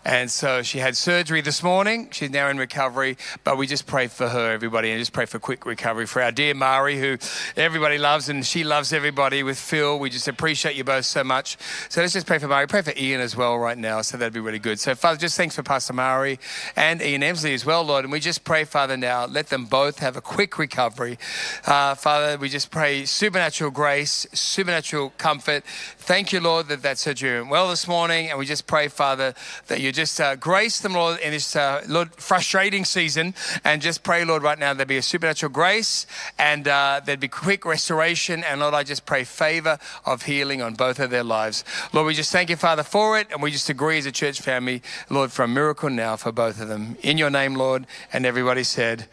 And 0.05 0.31
so 0.31 0.63
she 0.63 0.79
had 0.79 0.97
surgery 0.97 1.41
this 1.41 1.63
morning. 1.63 2.09
She's 2.11 2.31
now 2.31 2.49
in 2.49 2.59
recovery, 2.59 3.17
but 3.43 3.59
we 3.59 3.67
just 3.67 3.87
pray 3.87 4.07
for 4.07 4.29
her, 4.29 4.53
everybody, 4.53 4.91
and 4.91 4.99
just 4.99 5.13
pray 5.13 5.27
for 5.27 5.39
quick 5.39 5.65
recovery 5.67 5.85
recovery 5.85 6.07
for 6.07 6.23
our 6.23 6.33
dear 6.33 6.55
Mari, 6.55 6.99
who 6.99 7.19
everybody 7.57 7.99
loves 7.99 8.29
and 8.29 8.45
she 8.45 8.65
loves 8.65 8.93
everybody 8.93 9.43
with 9.43 9.59
Phil. 9.59 9.99
We 9.99 10.11
just 10.11 10.29
appreciate 10.29 10.77
you 10.77 10.85
both 10.85 11.05
so 11.05 11.23
much. 11.25 11.57
So 11.89 12.01
let's 12.01 12.13
just 12.13 12.27
pray 12.27 12.39
for 12.39 12.49
Mari. 12.49 12.67
Pray 12.67 12.83
for 12.83 12.93
Ian 12.97 13.21
as 13.21 13.37
well 13.37 13.59
right 13.59 13.79
now. 13.79 14.03
So 14.03 14.17
that'd 14.17 14.33
be 14.33 14.41
really 14.41 14.59
good. 14.59 14.81
So, 14.81 14.95
Father, 14.95 15.19
just 15.19 15.37
thanks 15.37 15.57
for 15.57 15.63
Pastor 15.63 15.93
Mari 15.93 16.39
and 16.77 17.01
Ian 17.01 17.23
Emsley 17.23 17.55
as 17.55 17.65
well, 17.65 17.83
Lord. 17.83 18.05
And 18.05 18.13
we 18.13 18.21
just 18.21 18.45
pray, 18.45 18.65
Father, 18.65 18.97
now, 18.97 19.27
let 19.27 19.49
them 19.49 19.67
both 19.67 20.01
have 20.01 20.17
a 20.17 20.21
quick 20.21 20.59
recovery. 20.59 21.19
Uh, 21.65 21.95
Father, 21.95 22.37
we 22.39 22.49
just 22.49 22.71
pray 22.71 23.05
supernatural 23.05 23.71
grace, 23.71 24.27
supernatural 24.33 25.13
comfort. 25.19 25.65
Thank 25.99 26.33
you, 26.33 26.41
Lord, 26.41 26.69
that 26.69 26.83
that 26.83 26.99
surgery 26.99 27.39
went 27.39 27.51
well 27.51 27.69
this 27.69 27.89
morning. 27.89 28.31
And 28.31 28.39
we 28.39 28.47
just 28.47 28.67
pray, 28.67 28.89
Father, 28.89 29.24
that 29.67 29.81
you 29.81 29.93
just 29.93 30.21
uh, 30.21 30.37
grace 30.37 30.81
them, 30.81 30.95
Lord, 30.95 31.21
in 31.21 31.31
this, 31.33 31.57
uh, 31.57 31.83
Lord, 31.89 32.15
frustrating 32.15 32.85
season. 32.85 33.35
And 33.65 33.81
just 33.81 34.03
pray, 34.03 34.25
Lord, 34.25 34.43
right 34.43 34.59
now, 34.59 34.75
there'd 34.75 34.89
be 34.89 34.97
a 34.97 35.03
supernatural 35.03 35.53
grace 35.53 35.65
grace 35.65 36.07
and 36.39 36.69
uh, 36.69 37.01
there'd 37.05 37.21
be 37.21 37.29
quick 37.29 37.65
restoration. 37.65 38.45
And 38.45 38.61
Lord, 38.61 38.75
I 38.75 38.83
just 38.83 39.07
pray 39.07 39.25
favor 39.25 39.79
of 40.05 40.23
healing 40.23 40.63
on 40.63 40.75
both 40.75 40.99
of 40.99 41.11
their 41.11 41.25
lives. 41.25 41.65
Lord, 41.93 42.07
we 42.07 42.15
just 42.15 42.31
thank 42.31 42.51
you, 42.51 42.57
Father, 42.57 42.83
for 42.83 43.19
it. 43.19 43.29
And 43.33 43.43
we 43.43 43.51
just 43.51 43.69
agree 43.69 43.99
as 43.99 44.07
a 44.07 44.13
church 44.13 44.41
family, 44.41 44.83
Lord, 45.11 45.33
for 45.33 45.43
a 45.43 45.49
miracle 45.49 45.91
now 45.91 46.17
for 46.17 46.33
both 46.33 46.61
of 46.61 46.69
them. 46.69 46.97
In 47.03 47.19
your 47.19 47.31
name, 47.31 47.55
Lord. 47.55 47.87
And 48.13 48.27
everybody 48.27 48.63
said, 48.63 49.07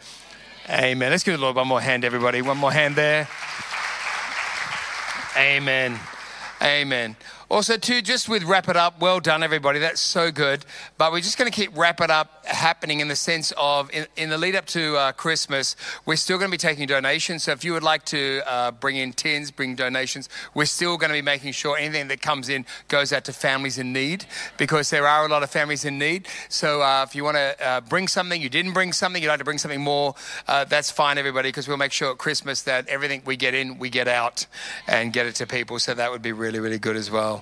Amen. 0.68 1.10
Let's 1.10 1.24
give 1.24 1.34
the 1.34 1.40
Lord 1.40 1.56
one 1.56 1.66
more 1.66 1.80
hand, 1.80 2.04
everybody. 2.04 2.40
One 2.42 2.58
more 2.58 2.70
hand 2.70 2.94
there. 2.94 3.28
Amen. 5.36 5.98
Amen. 6.62 7.16
Also, 7.52 7.76
too, 7.76 8.00
just 8.00 8.30
with 8.30 8.44
wrap 8.44 8.70
it 8.70 8.78
up, 8.78 8.98
well 8.98 9.20
done, 9.20 9.42
everybody. 9.42 9.78
That's 9.78 10.00
so 10.00 10.32
good. 10.32 10.64
But 10.96 11.12
we're 11.12 11.20
just 11.20 11.36
going 11.36 11.52
to 11.52 11.54
keep 11.54 11.76
wrap 11.76 12.00
it 12.00 12.10
up 12.10 12.46
happening 12.46 13.00
in 13.00 13.08
the 13.08 13.14
sense 13.14 13.52
of 13.58 13.92
in, 13.92 14.06
in 14.16 14.30
the 14.30 14.38
lead 14.38 14.56
up 14.56 14.64
to 14.68 14.96
uh, 14.96 15.12
Christmas, 15.12 15.76
we're 16.06 16.16
still 16.16 16.38
going 16.38 16.48
to 16.48 16.50
be 16.50 16.56
taking 16.56 16.86
donations. 16.86 17.42
So 17.42 17.52
if 17.52 17.62
you 17.62 17.74
would 17.74 17.82
like 17.82 18.06
to 18.06 18.40
uh, 18.46 18.70
bring 18.70 18.96
in 18.96 19.12
tins, 19.12 19.50
bring 19.50 19.76
donations, 19.76 20.30
we're 20.54 20.64
still 20.64 20.96
going 20.96 21.10
to 21.10 21.14
be 21.14 21.20
making 21.20 21.52
sure 21.52 21.76
anything 21.76 22.08
that 22.08 22.22
comes 22.22 22.48
in 22.48 22.64
goes 22.88 23.12
out 23.12 23.26
to 23.26 23.34
families 23.34 23.76
in 23.76 23.92
need 23.92 24.24
because 24.56 24.88
there 24.88 25.06
are 25.06 25.26
a 25.26 25.28
lot 25.28 25.42
of 25.42 25.50
families 25.50 25.84
in 25.84 25.98
need. 25.98 26.28
So 26.48 26.80
uh, 26.80 27.04
if 27.06 27.14
you 27.14 27.22
want 27.22 27.36
to 27.36 27.54
uh, 27.62 27.80
bring 27.82 28.08
something, 28.08 28.40
you 28.40 28.48
didn't 28.48 28.72
bring 28.72 28.94
something, 28.94 29.22
you'd 29.22 29.28
like 29.28 29.40
to 29.40 29.44
bring 29.44 29.58
something 29.58 29.82
more, 29.82 30.14
uh, 30.48 30.64
that's 30.64 30.90
fine, 30.90 31.18
everybody, 31.18 31.50
because 31.50 31.68
we'll 31.68 31.76
make 31.76 31.92
sure 31.92 32.12
at 32.12 32.18
Christmas 32.18 32.62
that 32.62 32.88
everything 32.88 33.20
we 33.26 33.36
get 33.36 33.52
in, 33.52 33.78
we 33.78 33.90
get 33.90 34.08
out 34.08 34.46
and 34.88 35.12
get 35.12 35.26
it 35.26 35.34
to 35.34 35.46
people. 35.46 35.78
So 35.78 35.92
that 35.92 36.10
would 36.10 36.22
be 36.22 36.32
really, 36.32 36.58
really 36.58 36.78
good 36.78 36.96
as 36.96 37.10
well. 37.10 37.41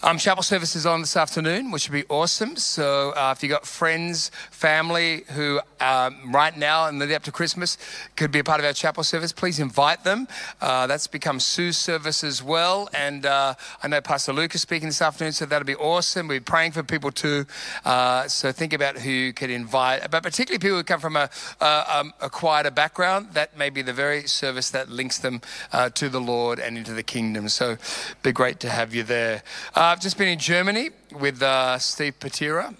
Um, 0.00 0.16
chapel 0.16 0.44
service 0.44 0.76
is 0.76 0.86
on 0.86 1.00
this 1.00 1.16
afternoon, 1.16 1.72
which 1.72 1.90
would 1.90 1.94
be 1.94 2.06
awesome. 2.08 2.54
So 2.54 3.10
uh, 3.16 3.34
if 3.36 3.42
you've 3.42 3.50
got 3.50 3.66
friends, 3.66 4.30
family 4.52 5.24
who 5.32 5.60
um, 5.80 6.32
right 6.32 6.56
now 6.56 6.86
and 6.86 7.00
leading 7.00 7.16
up 7.16 7.24
to 7.24 7.32
Christmas 7.32 7.76
could 8.14 8.30
be 8.30 8.38
a 8.38 8.44
part 8.44 8.60
of 8.60 8.66
our 8.66 8.72
chapel 8.72 9.02
service, 9.02 9.32
please 9.32 9.58
invite 9.58 10.04
them. 10.04 10.28
Uh, 10.60 10.86
that's 10.86 11.08
become 11.08 11.40
Sue's 11.40 11.76
service 11.76 12.22
as 12.22 12.40
well. 12.40 12.88
And 12.94 13.26
uh, 13.26 13.54
I 13.82 13.88
know 13.88 14.00
Pastor 14.00 14.32
Luke 14.32 14.54
is 14.54 14.62
speaking 14.62 14.86
this 14.86 15.02
afternoon, 15.02 15.32
so 15.32 15.46
that'll 15.46 15.66
be 15.66 15.74
awesome. 15.74 16.28
We're 16.28 16.40
praying 16.40 16.72
for 16.72 16.84
people 16.84 17.10
too. 17.10 17.46
Uh, 17.84 18.28
so 18.28 18.52
think 18.52 18.72
about 18.72 18.98
who 18.98 19.10
you 19.10 19.32
could 19.32 19.50
invite, 19.50 20.08
but 20.12 20.22
particularly 20.22 20.60
people 20.60 20.76
who 20.76 20.84
come 20.84 21.00
from 21.00 21.16
a, 21.16 21.28
a, 21.60 21.84
um, 21.92 22.14
a 22.20 22.30
quieter 22.30 22.70
background. 22.70 23.30
That 23.32 23.58
may 23.58 23.68
be 23.68 23.82
the 23.82 23.92
very 23.92 24.28
service 24.28 24.70
that 24.70 24.88
links 24.88 25.18
them 25.18 25.40
uh, 25.72 25.90
to 25.90 26.08
the 26.08 26.20
Lord 26.20 26.60
and 26.60 26.78
into 26.78 26.92
the 26.92 27.02
kingdom. 27.02 27.48
So 27.48 27.78
be 28.22 28.30
great 28.30 28.60
to 28.60 28.70
have 28.70 28.94
you 28.94 29.02
there. 29.02 29.42
I've 29.88 30.00
just 30.00 30.18
been 30.18 30.28
in 30.28 30.38
Germany 30.38 30.90
with 31.18 31.40
uh, 31.40 31.78
Steve 31.78 32.20
Patira. 32.20 32.76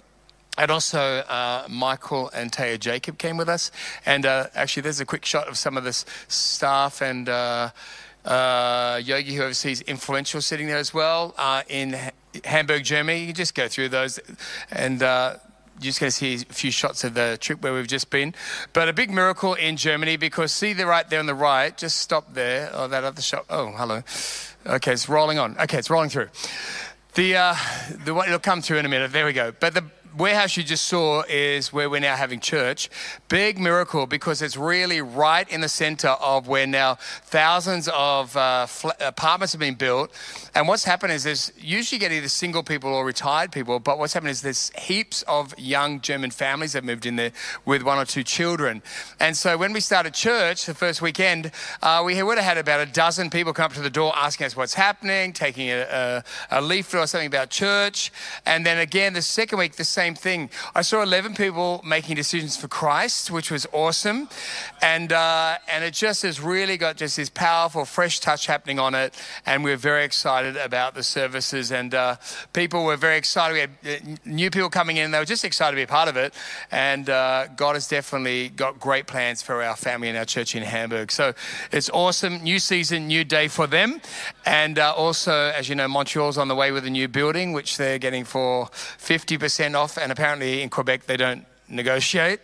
And 0.59 0.69
also, 0.69 0.99
uh, 0.99 1.65
Michael 1.67 2.29
and 2.35 2.51
Taya 2.51 2.79
Jacob 2.79 3.17
came 3.17 3.35
with 3.35 3.49
us. 3.49 3.71
And 4.05 4.27
uh, 4.27 4.45
actually, 4.53 4.83
there's 4.83 4.99
a 4.99 5.07
quick 5.07 5.25
shot 5.25 5.47
of 5.47 5.57
some 5.57 5.75
of 5.75 5.83
this 5.83 6.05
staff 6.27 7.01
and 7.01 7.27
uh, 7.27 7.71
uh 8.25 9.01
Yogi, 9.03 9.33
who 9.33 9.41
oversees 9.41 9.81
Influential, 9.81 10.39
sitting 10.39 10.67
there 10.67 10.77
as 10.77 10.93
well 10.93 11.33
uh, 11.39 11.63
in 11.67 11.97
Hamburg, 12.45 12.83
Germany. 12.83 13.21
You 13.21 13.25
can 13.27 13.35
just 13.35 13.55
go 13.55 13.67
through 13.67 13.89
those. 13.89 14.19
And 14.71 15.01
you're 15.81 15.91
just 15.91 15.99
going 16.01 16.09
to 16.09 16.15
see 16.15 16.35
a 16.35 16.53
few 16.53 16.71
shots 16.71 17.03
of 17.03 17.13
the 17.13 17.37
trip 17.39 17.61
where 17.61 17.73
we've 17.73 17.87
just 17.87 18.09
been. 18.09 18.35
But 18.73 18.89
a 18.89 18.93
big 18.93 19.09
miracle 19.09 19.53
in 19.53 19.77
Germany 19.77 20.17
because 20.17 20.51
see 20.51 20.73
the 20.73 20.85
right 20.85 21.09
there 21.09 21.19
on 21.19 21.25
the 21.25 21.33
right, 21.33 21.75
just 21.77 21.97
stop 21.97 22.33
there. 22.33 22.69
Oh, 22.73 22.87
that 22.89 23.03
other 23.03 23.21
shot. 23.21 23.45
Oh, 23.49 23.71
hello. 23.71 24.03
Okay, 24.65 24.91
it's 24.91 25.07
rolling 25.07 25.39
on. 25.39 25.57
Okay, 25.57 25.77
it's 25.77 25.89
rolling 25.89 26.09
through. 26.09 26.27
The, 27.19 27.35
uh, 27.35 27.55
the 28.05 28.15
it'll 28.15 28.39
come 28.39 28.61
through 28.61 28.77
in 28.77 28.85
a 28.85 28.87
minute. 28.87 29.11
There 29.11 29.25
we 29.25 29.33
go. 29.33 29.51
But 29.59 29.73
the 29.73 29.83
warehouse 30.19 30.57
you 30.57 30.63
just 30.63 30.83
saw 30.85 31.23
is 31.29 31.71
where 31.71 31.89
we're 31.89 32.01
now 32.01 32.15
having 32.15 32.41
church. 32.41 32.89
Big 33.29 33.57
miracle 33.57 34.05
because 34.05 34.41
it's 34.41 34.57
really 34.57 35.01
right 35.01 35.49
in 35.49 35.61
the 35.61 35.69
center 35.69 36.09
of 36.09 36.47
where 36.47 36.67
now 36.67 36.95
thousands 36.95 37.87
of 37.93 38.35
uh, 38.35 38.65
fl- 38.65 38.89
apartments 38.99 39.53
have 39.53 39.61
been 39.61 39.75
built. 39.75 40.11
And 40.53 40.67
what's 40.67 40.83
happened 40.83 41.13
is 41.13 41.23
there's 41.23 41.53
usually 41.57 41.99
get 41.99 42.11
either 42.11 42.27
single 42.27 42.63
people 42.63 42.93
or 42.93 43.05
retired 43.05 43.53
people, 43.53 43.79
but 43.79 43.97
what's 43.97 44.13
happened 44.13 44.31
is 44.31 44.41
there's 44.41 44.71
heaps 44.77 45.23
of 45.23 45.57
young 45.57 46.01
German 46.01 46.31
families 46.31 46.73
that 46.73 46.83
moved 46.83 47.05
in 47.05 47.15
there 47.15 47.31
with 47.65 47.83
one 47.83 47.97
or 47.97 48.05
two 48.05 48.23
children. 48.23 48.81
And 49.19 49.37
so 49.37 49.57
when 49.57 49.71
we 49.71 49.79
started 49.79 50.13
church 50.13 50.65
the 50.65 50.73
first 50.73 51.01
weekend, 51.01 51.51
uh, 51.81 52.03
we 52.05 52.21
would 52.21 52.37
have 52.37 52.45
had 52.45 52.57
about 52.57 52.81
a 52.81 52.91
dozen 52.91 53.29
people 53.29 53.53
come 53.53 53.65
up 53.65 53.73
to 53.73 53.81
the 53.81 53.89
door 53.89 54.11
asking 54.15 54.47
us 54.47 54.55
what's 54.55 54.73
happening, 54.73 55.31
taking 55.31 55.69
a, 55.69 56.23
a, 56.51 56.59
a 56.59 56.61
leaflet 56.61 57.03
or 57.03 57.07
something 57.07 57.27
about 57.27 57.49
church. 57.49 58.11
And 58.45 58.65
then 58.65 58.79
again, 58.79 59.13
the 59.13 59.21
second 59.21 59.59
week, 59.59 59.75
the 59.77 59.85
same 59.85 60.08
same 60.09 60.15
thing. 60.15 60.49
I 60.73 60.81
saw 60.81 61.03
11 61.03 61.35
people 61.35 61.81
making 61.85 62.15
decisions 62.15 62.57
for 62.57 62.67
Christ, 62.67 63.29
which 63.29 63.51
was 63.51 63.67
awesome. 63.71 64.27
And, 64.81 65.13
uh, 65.13 65.57
and 65.67 65.83
it 65.83 65.93
just 65.93 66.23
has 66.23 66.41
really 66.41 66.77
got 66.77 66.97
just 66.97 67.17
this 67.17 67.29
powerful, 67.29 67.85
fresh 67.85 68.19
touch 68.19 68.47
happening 68.47 68.79
on 68.79 68.95
it. 68.95 69.13
And 69.45 69.63
we're 69.63 69.77
very 69.77 70.03
excited 70.03 70.57
about 70.57 70.95
the 70.95 71.03
services. 71.03 71.71
And 71.71 71.93
uh, 71.93 72.15
people 72.53 72.85
were 72.85 72.97
very 72.97 73.17
excited. 73.17 73.53
We 73.53 73.59
had 73.59 73.71
uh, 73.85 74.15
new 74.25 74.49
people 74.49 74.69
coming 74.69 74.97
in, 74.97 75.11
they 75.11 75.19
were 75.19 75.25
just 75.25 75.45
excited 75.45 75.71
to 75.73 75.75
be 75.75 75.83
a 75.83 75.87
part 75.87 76.09
of 76.09 76.17
it. 76.17 76.33
And 76.71 77.07
uh, 77.09 77.47
God 77.55 77.75
has 77.75 77.87
definitely 77.87 78.49
got 78.49 78.79
great 78.79 79.05
plans 79.05 79.43
for 79.43 79.61
our 79.61 79.75
family 79.75 80.09
and 80.09 80.17
our 80.17 80.25
church 80.25 80.55
in 80.55 80.63
Hamburg. 80.63 81.11
So 81.11 81.33
it's 81.71 81.89
awesome. 81.91 82.41
New 82.41 82.57
season, 82.57 83.07
new 83.07 83.23
day 83.23 83.47
for 83.47 83.67
them. 83.67 84.01
And 84.45 84.79
uh, 84.79 84.93
also, 84.95 85.51
as 85.55 85.69
you 85.69 85.75
know, 85.75 85.87
Montreal's 85.87 86.39
on 86.39 86.47
the 86.47 86.55
way 86.55 86.71
with 86.71 86.85
a 86.85 86.89
new 86.89 87.07
building, 87.07 87.53
which 87.53 87.77
they're 87.77 87.99
getting 87.99 88.23
for 88.25 88.69
50% 88.97 89.75
off. 89.75 89.98
And 89.99 90.11
apparently 90.11 90.61
in 90.61 90.69
Quebec, 90.69 91.05
they 91.05 91.17
don't 91.17 91.45
negotiate 91.67 92.39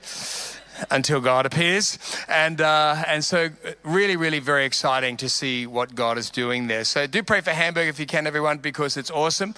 until 0.91 1.21
God 1.21 1.45
appears. 1.45 1.97
And, 2.27 2.61
uh, 2.61 3.03
and 3.07 3.23
so, 3.23 3.49
really, 3.83 4.15
really 4.15 4.39
very 4.39 4.65
exciting 4.65 5.17
to 5.17 5.29
see 5.29 5.65
what 5.65 5.95
God 5.95 6.17
is 6.17 6.29
doing 6.29 6.67
there. 6.67 6.83
So, 6.83 7.07
do 7.07 7.23
pray 7.23 7.41
for 7.41 7.51
Hamburg 7.51 7.87
if 7.87 7.99
you 7.99 8.05
can, 8.05 8.27
everyone, 8.27 8.57
because 8.57 8.97
it's 8.97 9.11
awesome. 9.11 9.55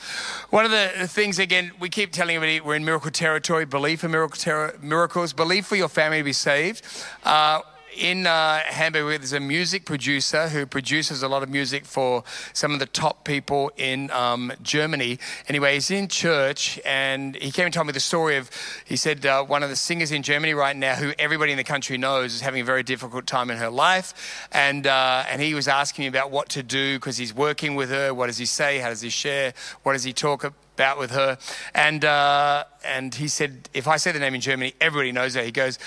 One 0.50 0.66
of 0.66 0.72
the 0.72 1.08
things, 1.08 1.39
again, 1.39 1.72
we 1.80 1.89
keep 1.89 2.12
telling 2.12 2.36
everybody 2.36 2.62
we're 2.62 2.75
in 2.75 2.86
miracle 2.86 3.12
territory. 3.12 3.66
Believe 3.66 4.01
for 4.01 4.10
miracle 4.10 4.38
ter- 4.38 4.75
miracles, 4.82 5.34
believe 5.34 5.66
for 5.66 5.75
your 5.75 5.89
family 5.89 6.20
to 6.20 6.24
be 6.24 6.34
saved. 6.34 6.84
Uh, 7.24 7.62
in 7.98 8.27
uh, 8.27 8.60
Hamburg, 8.60 9.20
there's 9.20 9.34
a 9.34 9.39
music 9.39 9.84
producer 9.84 10.50
who 10.50 10.68
produces 10.68 11.24
a 11.24 11.27
lot 11.27 11.42
of 11.42 11.50
music 11.50 11.84
for 11.84 12.24
some 12.54 12.72
of 12.72 12.80
the 12.80 12.86
top 12.86 13.25
people 13.25 13.72
in 13.75 14.12
um, 14.12 14.54
Germany. 14.62 15.18
Anyway, 15.48 15.74
he's 15.74 15.89
in 15.89 16.08
church 16.08 16.80
and 16.86 17.36
he 17.36 17.51
came 17.51 17.66
and 17.66 17.74
told 17.74 17.88
me 17.88 17.94
the 17.94 18.00
story 18.00 18.38
of, 18.38 18.51
he 18.86 18.96
said, 18.96 19.25
uh, 19.25 19.44
one 19.44 19.63
of 19.63 19.70
the 19.70 19.75
singers 19.75 20.12
in 20.12 20.22
Germany 20.22 20.54
right 20.54 20.75
now 20.75 20.94
who 20.94 21.12
everybody 21.18 21.51
in 21.51 21.58
the 21.58 21.63
country 21.63 21.98
knows 21.98 22.36
is 22.36 22.42
having 22.42 22.62
a 22.62 22.66
very 22.66 22.84
difficult 22.84 23.25
time 23.25 23.50
in 23.50 23.58
her 23.58 23.70
life. 23.70 24.48
And, 24.51 24.86
uh, 24.86 25.25
and 25.27 25.42
he 25.42 25.56
was 25.56 25.68
asking 25.68 26.04
me 26.04 26.08
about 26.08 26.30
what 26.30 26.50
to 26.50 26.62
do 26.62 26.98
because 26.98 27.18
he's 27.18 27.34
working 27.34 27.75
with 27.75 27.89
her. 27.89 28.13
What 28.13 28.27
does 28.27 28.38
he 28.38 28.46
say? 28.46 28.77
How 28.77 28.89
does 28.89 29.01
he 29.01 29.10
share? 29.10 29.54
What 29.82 29.94
does 29.94 30.04
he 30.04 30.13
talk 30.13 30.44
about 30.44 31.00
with 31.00 31.12
her? 31.12 31.39
And, 31.74 32.06
uh, 32.06 32.66
and 32.86 33.16
he 33.16 33.27
said, 33.27 33.70
if 33.74 33.88
I 33.88 33.98
say 33.98 34.12
the 34.12 34.20
name 34.20 34.36
in 34.36 34.42
Germany, 34.42 34.75
everybody 34.80 35.12
knows 35.12 35.34
her. 35.34 35.42
He 35.42 35.51
goes, 35.51 35.80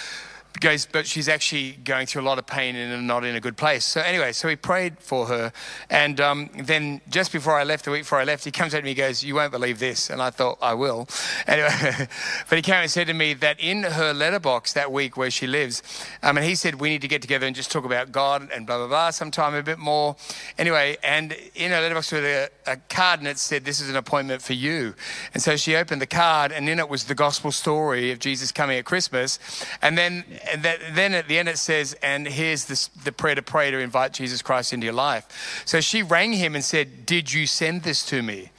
goes, 0.60 0.86
but 0.86 1.06
she's 1.06 1.28
actually 1.28 1.72
going 1.72 2.06
through 2.06 2.22
a 2.22 2.24
lot 2.24 2.38
of 2.38 2.46
pain 2.46 2.76
and 2.76 3.06
not 3.06 3.24
in 3.24 3.34
a 3.34 3.40
good 3.40 3.56
place. 3.56 3.84
So 3.84 4.00
anyway, 4.00 4.32
so 4.32 4.46
we 4.46 4.56
prayed 4.56 4.98
for 4.98 5.26
her, 5.26 5.52
and 5.88 6.20
um, 6.20 6.50
then 6.54 7.00
just 7.08 7.32
before 7.32 7.58
I 7.58 7.64
left, 7.64 7.86
the 7.86 7.90
week 7.90 8.02
before 8.02 8.20
I 8.20 8.24
left, 8.24 8.44
he 8.44 8.50
comes 8.50 8.74
at 8.74 8.84
me, 8.84 8.90
and 8.90 8.98
goes, 8.98 9.24
"You 9.24 9.34
won't 9.34 9.52
believe 9.52 9.78
this," 9.78 10.10
and 10.10 10.20
I 10.20 10.30
thought 10.30 10.58
I 10.60 10.74
will. 10.74 11.08
Anyway, 11.46 11.70
but 12.48 12.56
he 12.56 12.62
came 12.62 12.76
and 12.76 12.90
said 12.90 13.06
to 13.06 13.14
me 13.14 13.34
that 13.34 13.58
in 13.58 13.82
her 13.82 14.12
letterbox 14.12 14.74
that 14.74 14.92
week 14.92 15.16
where 15.16 15.30
she 15.30 15.46
lives, 15.46 15.82
um, 16.22 16.36
and 16.36 16.46
he 16.46 16.54
said 16.54 16.76
we 16.76 16.90
need 16.90 17.00
to 17.00 17.08
get 17.08 17.22
together 17.22 17.46
and 17.46 17.56
just 17.56 17.72
talk 17.72 17.84
about 17.84 18.12
God 18.12 18.48
and 18.54 18.66
blah 18.66 18.76
blah 18.76 18.86
blah 18.86 19.10
sometime 19.10 19.54
a 19.54 19.62
bit 19.62 19.78
more. 19.78 20.14
Anyway, 20.58 20.96
and 21.02 21.34
in 21.54 21.72
her 21.72 21.80
letterbox 21.80 22.12
with 22.12 22.24
a, 22.24 22.50
a 22.66 22.76
card, 22.88 23.20
and 23.20 23.28
it 23.28 23.38
said, 23.38 23.64
"This 23.64 23.80
is 23.80 23.88
an 23.88 23.96
appointment 23.96 24.42
for 24.42 24.52
you," 24.52 24.94
and 25.34 25.42
so 25.42 25.56
she 25.56 25.74
opened 25.74 26.00
the 26.00 26.06
card, 26.06 26.52
and 26.52 26.68
in 26.68 26.78
it 26.78 26.88
was 26.88 27.04
the 27.04 27.14
gospel 27.14 27.50
story 27.50 28.12
of 28.12 28.18
Jesus 28.20 28.52
coming 28.52 28.78
at 28.78 28.84
Christmas, 28.84 29.38
and 29.82 29.98
then 29.98 30.24
and 30.52 30.62
that, 30.62 30.80
then 30.92 31.14
at 31.14 31.28
the 31.28 31.38
end 31.38 31.48
it 31.48 31.58
says, 31.58 31.94
and 32.02 32.26
here's 32.26 32.66
this, 32.66 32.88
the 32.88 33.12
prayer 33.12 33.34
to 33.34 33.42
pray 33.42 33.70
to 33.70 33.78
invite 33.78 34.12
Jesus 34.12 34.42
Christ 34.42 34.72
into 34.72 34.84
your 34.84 34.94
life. 34.94 35.62
So 35.64 35.80
she 35.80 36.02
rang 36.02 36.32
him 36.32 36.54
and 36.54 36.64
said, 36.64 37.06
Did 37.06 37.32
you 37.32 37.46
send 37.46 37.82
this 37.82 38.04
to 38.06 38.22
me? 38.22 38.50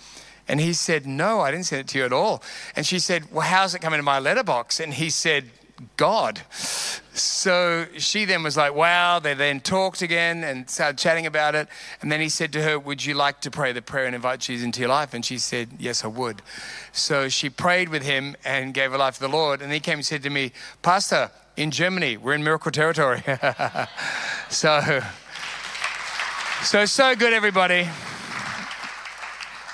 And 0.47 0.59
he 0.59 0.73
said, 0.73 1.05
No, 1.05 1.41
I 1.41 1.51
didn't 1.51 1.65
send 1.65 1.81
it 1.81 1.87
to 1.89 1.99
you 1.99 2.05
at 2.05 2.13
all. 2.13 2.43
And 2.75 2.85
she 2.85 2.99
said, 2.99 3.31
Well, 3.31 3.47
how's 3.47 3.75
it 3.75 3.79
coming 3.79 3.99
in 3.99 4.05
my 4.05 4.19
letterbox? 4.19 4.79
And 4.79 4.93
he 4.93 5.09
said, 5.09 5.49
God. 5.97 6.41
So 7.13 7.87
she 7.97 8.25
then 8.25 8.43
was 8.43 8.55
like, 8.55 8.73
wow. 8.73 9.19
They 9.19 9.33
then 9.33 9.59
talked 9.59 10.01
again 10.01 10.43
and 10.43 10.69
started 10.69 10.97
chatting 10.97 11.25
about 11.25 11.55
it. 11.55 11.67
And 12.01 12.11
then 12.11 12.21
he 12.21 12.29
said 12.29 12.53
to 12.53 12.61
her, 12.61 12.79
Would 12.79 13.05
you 13.05 13.13
like 13.13 13.41
to 13.41 13.51
pray 13.51 13.71
the 13.71 13.81
prayer 13.81 14.05
and 14.05 14.15
invite 14.15 14.41
Jesus 14.41 14.63
into 14.63 14.79
your 14.79 14.89
life? 14.89 15.13
And 15.13 15.25
she 15.25 15.37
said, 15.37 15.69
Yes, 15.79 16.03
I 16.03 16.07
would. 16.07 16.41
So 16.91 17.29
she 17.29 17.49
prayed 17.49 17.89
with 17.89 18.03
him 18.03 18.35
and 18.45 18.73
gave 18.73 18.91
her 18.91 18.97
life 18.97 19.15
to 19.15 19.21
the 19.21 19.29
Lord. 19.29 19.61
And 19.61 19.71
he 19.71 19.79
came 19.79 19.95
and 19.95 20.05
said 20.05 20.23
to 20.23 20.29
me, 20.29 20.51
Pastor, 20.81 21.31
in 21.57 21.71
Germany, 21.71 22.17
we're 22.17 22.33
in 22.33 22.43
miracle 22.43 22.71
territory. 22.71 23.23
so, 24.49 25.01
so, 26.63 26.85
so 26.85 27.15
good, 27.15 27.33
everybody. 27.33 27.87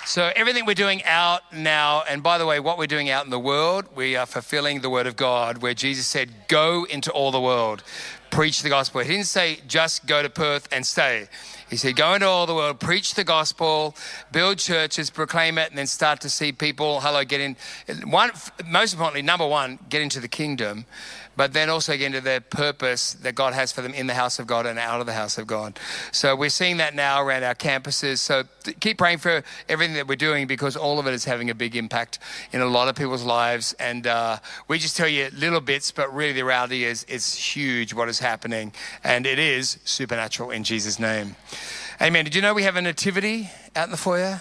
So, 0.05 0.31
everything 0.35 0.65
we're 0.65 0.73
doing 0.73 1.03
out 1.03 1.41
now, 1.53 2.03
and 2.09 2.23
by 2.23 2.37
the 2.37 2.45
way, 2.45 2.59
what 2.59 2.77
we're 2.77 2.87
doing 2.87 3.09
out 3.09 3.25
in 3.25 3.29
the 3.29 3.39
world, 3.39 3.85
we 3.95 4.15
are 4.15 4.25
fulfilling 4.25 4.81
the 4.81 4.89
word 4.89 5.05
of 5.05 5.15
God, 5.15 5.57
where 5.57 5.73
Jesus 5.73 6.07
said, 6.07 6.29
Go 6.47 6.85
into 6.85 7.11
all 7.11 7.31
the 7.31 7.41
world, 7.41 7.83
preach 8.31 8.61
the 8.61 8.69
gospel. 8.69 9.01
He 9.01 9.09
didn't 9.09 9.25
say, 9.25 9.59
Just 9.67 10.07
go 10.07 10.23
to 10.23 10.29
Perth 10.29 10.67
and 10.71 10.85
stay. 10.85 11.27
He 11.69 11.75
said, 11.75 11.95
Go 11.95 12.13
into 12.13 12.27
all 12.27 12.45
the 12.45 12.53
world, 12.55 12.79
preach 12.79 13.15
the 13.15 13.23
gospel, 13.23 13.95
build 14.31 14.57
churches, 14.57 15.09
proclaim 15.09 15.57
it, 15.57 15.69
and 15.69 15.77
then 15.77 15.87
start 15.87 16.21
to 16.21 16.29
see 16.29 16.51
people, 16.51 17.01
hello, 17.01 17.23
get 17.23 17.41
in. 17.41 17.55
One, 18.05 18.31
most 18.65 18.93
importantly, 18.93 19.21
number 19.21 19.47
one, 19.47 19.79
get 19.89 20.01
into 20.01 20.19
the 20.19 20.27
kingdom 20.27 20.85
but 21.37 21.53
then 21.53 21.69
also 21.69 21.95
get 21.95 22.07
into 22.07 22.19
their 22.19 22.41
purpose 22.41 23.13
that 23.13 23.35
God 23.35 23.53
has 23.53 23.71
for 23.71 23.81
them 23.81 23.93
in 23.93 24.07
the 24.07 24.15
house 24.15 24.39
of 24.39 24.47
God 24.47 24.65
and 24.65 24.77
out 24.79 24.99
of 24.99 25.05
the 25.05 25.13
house 25.13 25.37
of 25.37 25.45
God. 25.45 25.79
So 26.11 26.35
we're 26.35 26.49
seeing 26.49 26.77
that 26.77 26.95
now 26.95 27.21
around 27.21 27.43
our 27.43 27.53
campuses. 27.53 28.17
So 28.17 28.43
keep 28.79 28.97
praying 28.97 29.19
for 29.19 29.43
everything 29.69 29.95
that 29.95 30.07
we're 30.07 30.15
doing 30.15 30.47
because 30.47 30.75
all 30.75 30.97
of 30.97 31.05
it 31.05 31.13
is 31.13 31.23
having 31.23 31.51
a 31.51 31.55
big 31.55 31.75
impact 31.75 32.17
in 32.51 32.61
a 32.61 32.65
lot 32.65 32.87
of 32.87 32.95
people's 32.95 33.23
lives. 33.23 33.73
And 33.73 34.07
uh, 34.07 34.39
we 34.67 34.79
just 34.79 34.97
tell 34.97 35.07
you 35.07 35.29
little 35.31 35.61
bits, 35.61 35.91
but 35.91 36.13
really 36.13 36.33
the 36.33 36.43
reality 36.43 36.83
is 36.83 37.05
it's 37.07 37.35
huge 37.35 37.93
what 37.93 38.09
is 38.09 38.17
happening. 38.17 38.73
And 39.03 39.27
it 39.27 39.37
is 39.37 39.77
supernatural 39.85 40.49
in 40.49 40.63
Jesus' 40.63 40.99
name. 40.99 41.35
Amen. 41.99 42.25
Did 42.25 42.35
you 42.35 42.43
know 42.43 42.53
we 42.53 42.61
have 42.61 42.75
a 42.75 42.81
nativity 42.81 43.49
out 43.75 43.85
in 43.85 43.91
the 43.91 43.97
foyer? 43.97 44.39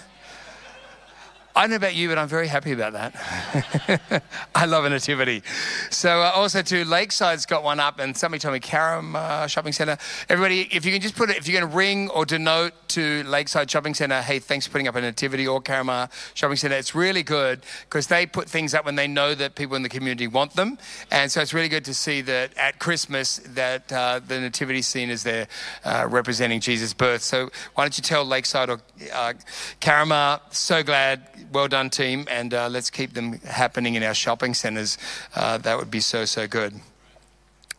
I 1.57 1.61
don't 1.61 1.71
know 1.71 1.77
about 1.77 1.95
you, 1.95 2.07
but 2.07 2.19
I'm 2.19 2.27
very 2.27 2.47
happy 2.47 2.71
about 2.71 2.93
that. 2.93 4.23
I 4.55 4.65
love 4.65 4.85
a 4.85 4.91
nativity. 4.91 5.41
So 5.89 6.21
uh, 6.21 6.31
also 6.35 6.61
too, 6.61 6.85
Lakeside's 6.85 7.47
got 7.47 7.63
one 7.63 7.79
up, 7.79 7.97
and 7.97 8.15
somebody 8.15 8.39
told 8.39 8.53
me 8.53 8.59
Carrum 8.59 9.15
uh, 9.15 9.47
Shopping 9.47 9.73
Centre. 9.73 9.97
Everybody, 10.29 10.67
if 10.71 10.85
you 10.85 10.91
can 10.91 11.01
just 11.01 11.15
put 11.15 11.31
it, 11.31 11.37
if 11.37 11.51
going 11.51 11.67
to 11.67 11.75
ring 11.75 12.09
or 12.09 12.27
denote 12.27 12.73
to 12.89 13.23
Lakeside 13.23 13.71
Shopping 13.71 13.95
Centre, 13.95 14.21
hey, 14.21 14.37
thanks 14.37 14.67
for 14.67 14.73
putting 14.73 14.87
up 14.87 14.95
a 14.97 15.01
nativity 15.01 15.47
or 15.47 15.59
Carrum 15.59 16.11
Shopping 16.35 16.57
Centre. 16.57 16.77
It's 16.77 16.93
really 16.93 17.23
good 17.23 17.61
because 17.89 18.05
they 18.05 18.27
put 18.27 18.47
things 18.47 18.75
up 18.75 18.85
when 18.85 18.95
they 18.95 19.07
know 19.07 19.33
that 19.33 19.55
people 19.55 19.75
in 19.75 19.81
the 19.81 19.89
community 19.89 20.27
want 20.27 20.53
them, 20.53 20.77
and 21.09 21.31
so 21.31 21.41
it's 21.41 21.55
really 21.55 21.69
good 21.69 21.85
to 21.85 21.93
see 21.95 22.21
that 22.21 22.55
at 22.55 22.77
Christmas 22.77 23.37
that 23.55 23.91
uh, 23.91 24.19
the 24.19 24.39
nativity 24.39 24.83
scene 24.83 25.09
is 25.09 25.23
there 25.23 25.47
uh, 25.83 26.05
representing 26.07 26.59
Jesus' 26.59 26.93
birth. 26.93 27.23
So 27.23 27.49
why 27.73 27.83
don't 27.83 27.97
you 27.97 28.03
tell 28.03 28.23
Lakeside 28.23 28.69
or 28.69 28.79
uh, 29.11 29.33
Carrum? 29.81 30.39
So 30.53 30.83
glad 30.83 31.27
well 31.51 31.67
done, 31.67 31.89
team, 31.89 32.27
and 32.29 32.53
uh, 32.53 32.69
let's 32.69 32.89
keep 32.89 33.13
them 33.13 33.39
happening 33.39 33.95
in 33.95 34.03
our 34.03 34.13
shopping 34.13 34.53
centres. 34.53 34.97
Uh, 35.35 35.57
that 35.59 35.77
would 35.77 35.91
be 35.91 35.99
so, 35.99 36.25
so 36.25 36.47
good. 36.47 36.73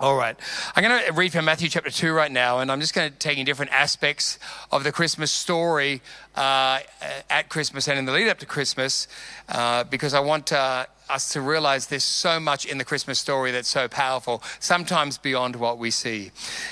All 0.00 0.16
right. 0.16 0.36
I'm 0.76 0.84
going 0.84 1.04
to 1.06 1.12
read 1.12 1.32
from 1.32 1.44
Matthew 1.44 1.68
chapter 1.68 1.90
2 1.90 2.12
right 2.12 2.30
now, 2.30 2.60
and 2.60 2.70
I'm 2.70 2.80
just 2.80 2.94
going 2.94 3.10
to 3.10 3.18
take 3.18 3.36
in 3.36 3.44
different 3.44 3.72
aspects 3.72 4.38
of 4.70 4.84
the 4.84 4.92
Christmas 4.92 5.32
story 5.32 6.02
uh, 6.36 6.78
at 7.28 7.48
Christmas 7.48 7.88
and 7.88 7.98
in 7.98 8.04
the 8.04 8.12
lead 8.12 8.28
up 8.28 8.38
to 8.38 8.46
Christmas, 8.46 9.08
uh, 9.48 9.82
because 9.82 10.14
I 10.14 10.20
want 10.20 10.52
uh, 10.52 10.86
us 11.10 11.32
to 11.32 11.40
realize 11.40 11.88
there's 11.88 12.04
so 12.04 12.38
much 12.38 12.64
in 12.64 12.78
the 12.78 12.84
Christmas 12.84 13.18
story 13.18 13.50
that's 13.50 13.68
so 13.68 13.88
powerful, 13.88 14.40
sometimes 14.60 15.18
beyond 15.18 15.56
what 15.56 15.78
we 15.78 15.90
see. 15.90 16.30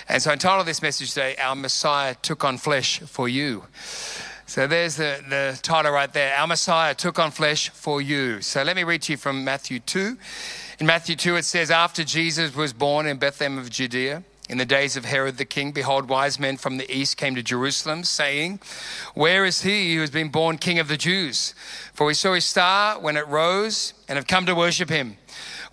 And 0.09 0.23
so 0.23 0.31
I 0.31 0.35
entitled 0.35 0.69
this 0.69 0.81
message 0.81 1.09
today, 1.09 1.35
Our 1.37 1.57
Messiah 1.57 2.15
Took 2.23 2.45
on 2.45 2.59
Flesh 2.59 3.01
for 3.01 3.29
You. 3.29 3.65
So 4.49 4.69
there's 4.69 4.95
the, 4.95 5.21
the 5.29 5.59
title 5.61 5.91
right 5.91 6.13
there. 6.13 6.37
Our 6.37 6.47
Messiah 6.47 6.95
took 6.95 7.19
on 7.19 7.33
flesh 7.33 7.69
for 7.71 8.01
you. 8.01 8.41
So 8.43 8.63
let 8.63 8.77
me 8.77 8.85
read 8.85 9.03
to 9.03 9.13
you 9.13 9.17
from 9.17 9.43
Matthew 9.43 9.81
2. 9.81 10.17
In 10.79 10.87
Matthew 10.87 11.17
2, 11.17 11.35
it 11.35 11.45
says, 11.45 11.69
After 11.69 12.05
Jesus 12.05 12.55
was 12.55 12.73
born 12.73 13.07
in 13.07 13.17
Bethlehem 13.17 13.59
of 13.59 13.71
Judea, 13.71 14.23
in 14.49 14.59
the 14.59 14.65
days 14.65 14.97
of 14.97 15.05
Herod 15.05 15.39
the 15.39 15.45
king, 15.45 15.73
behold, 15.73 16.09
wise 16.09 16.39
men 16.39 16.57
from 16.59 16.77
the 16.77 16.89
east 16.89 17.17
came 17.17 17.35
to 17.35 17.43
Jerusalem, 17.43 18.05
saying, 18.05 18.61
Where 19.15 19.45
is 19.45 19.63
he 19.63 19.97
who 19.97 20.01
has 20.01 20.11
been 20.11 20.29
born 20.29 20.59
king 20.59 20.79
of 20.79 20.87
the 20.87 20.97
Jews? 20.97 21.53
For 21.93 22.07
we 22.07 22.15
saw 22.15 22.35
his 22.35 22.45
star 22.45 23.01
when 23.01 23.17
it 23.17 23.27
rose 23.27 23.95
and 24.09 24.17
have 24.17 24.29
come 24.29 24.47
to 24.47 24.55
worship 24.55 24.89
him. 24.89 25.17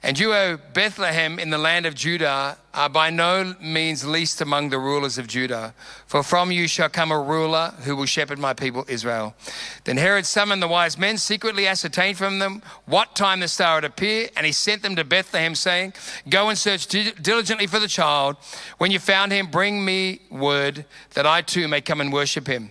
And 0.00 0.16
you, 0.16 0.32
O 0.32 0.58
Bethlehem, 0.74 1.40
in 1.40 1.50
the 1.50 1.58
land 1.58 1.84
of 1.84 1.96
Judah, 1.96 2.56
are 2.72 2.88
by 2.88 3.10
no 3.10 3.56
means 3.60 4.06
least 4.06 4.40
among 4.40 4.70
the 4.70 4.78
rulers 4.78 5.18
of 5.18 5.26
Judah. 5.26 5.74
For 6.06 6.22
from 6.22 6.52
you 6.52 6.68
shall 6.68 6.88
come 6.88 7.10
a 7.10 7.20
ruler 7.20 7.74
who 7.82 7.96
will 7.96 8.06
shepherd 8.06 8.38
my 8.38 8.54
people 8.54 8.84
Israel. 8.86 9.34
Then 9.82 9.96
Herod 9.96 10.24
summoned 10.24 10.62
the 10.62 10.68
wise 10.68 10.96
men, 10.96 11.18
secretly 11.18 11.66
ascertained 11.66 12.16
from 12.16 12.38
them 12.38 12.62
what 12.86 13.16
time 13.16 13.40
the 13.40 13.48
star 13.48 13.74
would 13.74 13.84
appear, 13.84 14.28
and 14.36 14.46
he 14.46 14.52
sent 14.52 14.82
them 14.82 14.94
to 14.94 15.02
Bethlehem, 15.02 15.56
saying, 15.56 15.94
Go 16.28 16.48
and 16.48 16.56
search 16.56 16.86
diligently 16.86 17.66
for 17.66 17.80
the 17.80 17.88
child. 17.88 18.36
When 18.78 18.92
you 18.92 19.00
found 19.00 19.32
him, 19.32 19.48
bring 19.48 19.84
me 19.84 20.20
word 20.30 20.84
that 21.14 21.26
I 21.26 21.42
too 21.42 21.66
may 21.66 21.80
come 21.80 22.00
and 22.00 22.12
worship 22.12 22.46
him. 22.46 22.70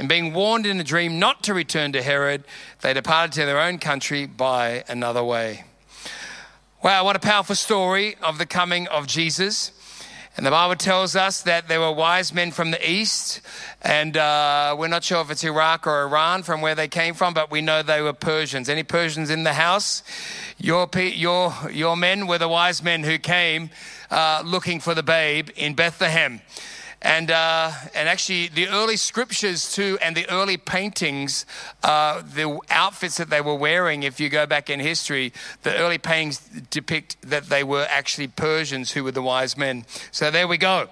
And 0.00 0.08
being 0.08 0.32
warned 0.32 0.64
in 0.64 0.80
a 0.80 0.82
dream 0.82 1.18
not 1.18 1.42
to 1.42 1.52
return 1.52 1.92
to 1.92 2.00
Herod, 2.00 2.44
they 2.80 2.94
departed 2.94 3.34
to 3.34 3.44
their 3.44 3.60
own 3.60 3.76
country 3.76 4.24
by 4.24 4.82
another 4.88 5.22
way. 5.22 5.64
Wow, 6.82 7.04
what 7.04 7.16
a 7.16 7.18
powerful 7.18 7.54
story 7.54 8.16
of 8.22 8.38
the 8.38 8.46
coming 8.46 8.88
of 8.88 9.06
Jesus. 9.06 9.72
And 10.38 10.46
the 10.46 10.50
Bible 10.50 10.76
tells 10.76 11.16
us 11.16 11.42
that 11.42 11.68
there 11.68 11.80
were 11.80 11.92
wise 11.92 12.32
men 12.32 12.50
from 12.50 12.70
the 12.70 12.90
east, 12.90 13.42
and 13.82 14.16
uh, 14.16 14.74
we're 14.78 14.88
not 14.88 15.04
sure 15.04 15.20
if 15.20 15.30
it's 15.30 15.44
Iraq 15.44 15.86
or 15.86 16.04
Iran 16.04 16.44
from 16.44 16.62
where 16.62 16.74
they 16.74 16.88
came 16.88 17.12
from, 17.12 17.34
but 17.34 17.50
we 17.50 17.60
know 17.60 17.82
they 17.82 18.00
were 18.00 18.14
Persians. 18.14 18.70
Any 18.70 18.84
Persians 18.84 19.28
in 19.28 19.42
the 19.42 19.52
house? 19.52 20.02
Your, 20.56 20.88
your, 20.96 21.52
your 21.70 21.94
men 21.94 22.26
were 22.26 22.38
the 22.38 22.48
wise 22.48 22.82
men 22.82 23.02
who 23.02 23.18
came 23.18 23.68
uh, 24.10 24.42
looking 24.46 24.80
for 24.80 24.94
the 24.94 25.02
babe 25.02 25.50
in 25.56 25.74
Bethlehem. 25.74 26.40
And, 27.02 27.30
uh, 27.30 27.72
and 27.94 28.08
actually, 28.08 28.48
the 28.48 28.68
early 28.68 28.96
scriptures 28.96 29.72
too, 29.72 29.98
and 30.02 30.14
the 30.14 30.28
early 30.28 30.58
paintings, 30.58 31.46
uh, 31.82 32.20
the 32.20 32.58
outfits 32.68 33.16
that 33.16 33.30
they 33.30 33.40
were 33.40 33.54
wearing, 33.54 34.02
if 34.02 34.20
you 34.20 34.28
go 34.28 34.44
back 34.44 34.68
in 34.68 34.80
history, 34.80 35.32
the 35.62 35.74
early 35.76 35.96
paintings 35.96 36.40
depict 36.70 37.16
that 37.22 37.46
they 37.46 37.64
were 37.64 37.86
actually 37.88 38.28
Persians 38.28 38.92
who 38.92 39.02
were 39.02 39.12
the 39.12 39.22
wise 39.22 39.56
men. 39.56 39.86
So 40.10 40.30
there 40.30 40.46
we 40.46 40.58
go. 40.58 40.88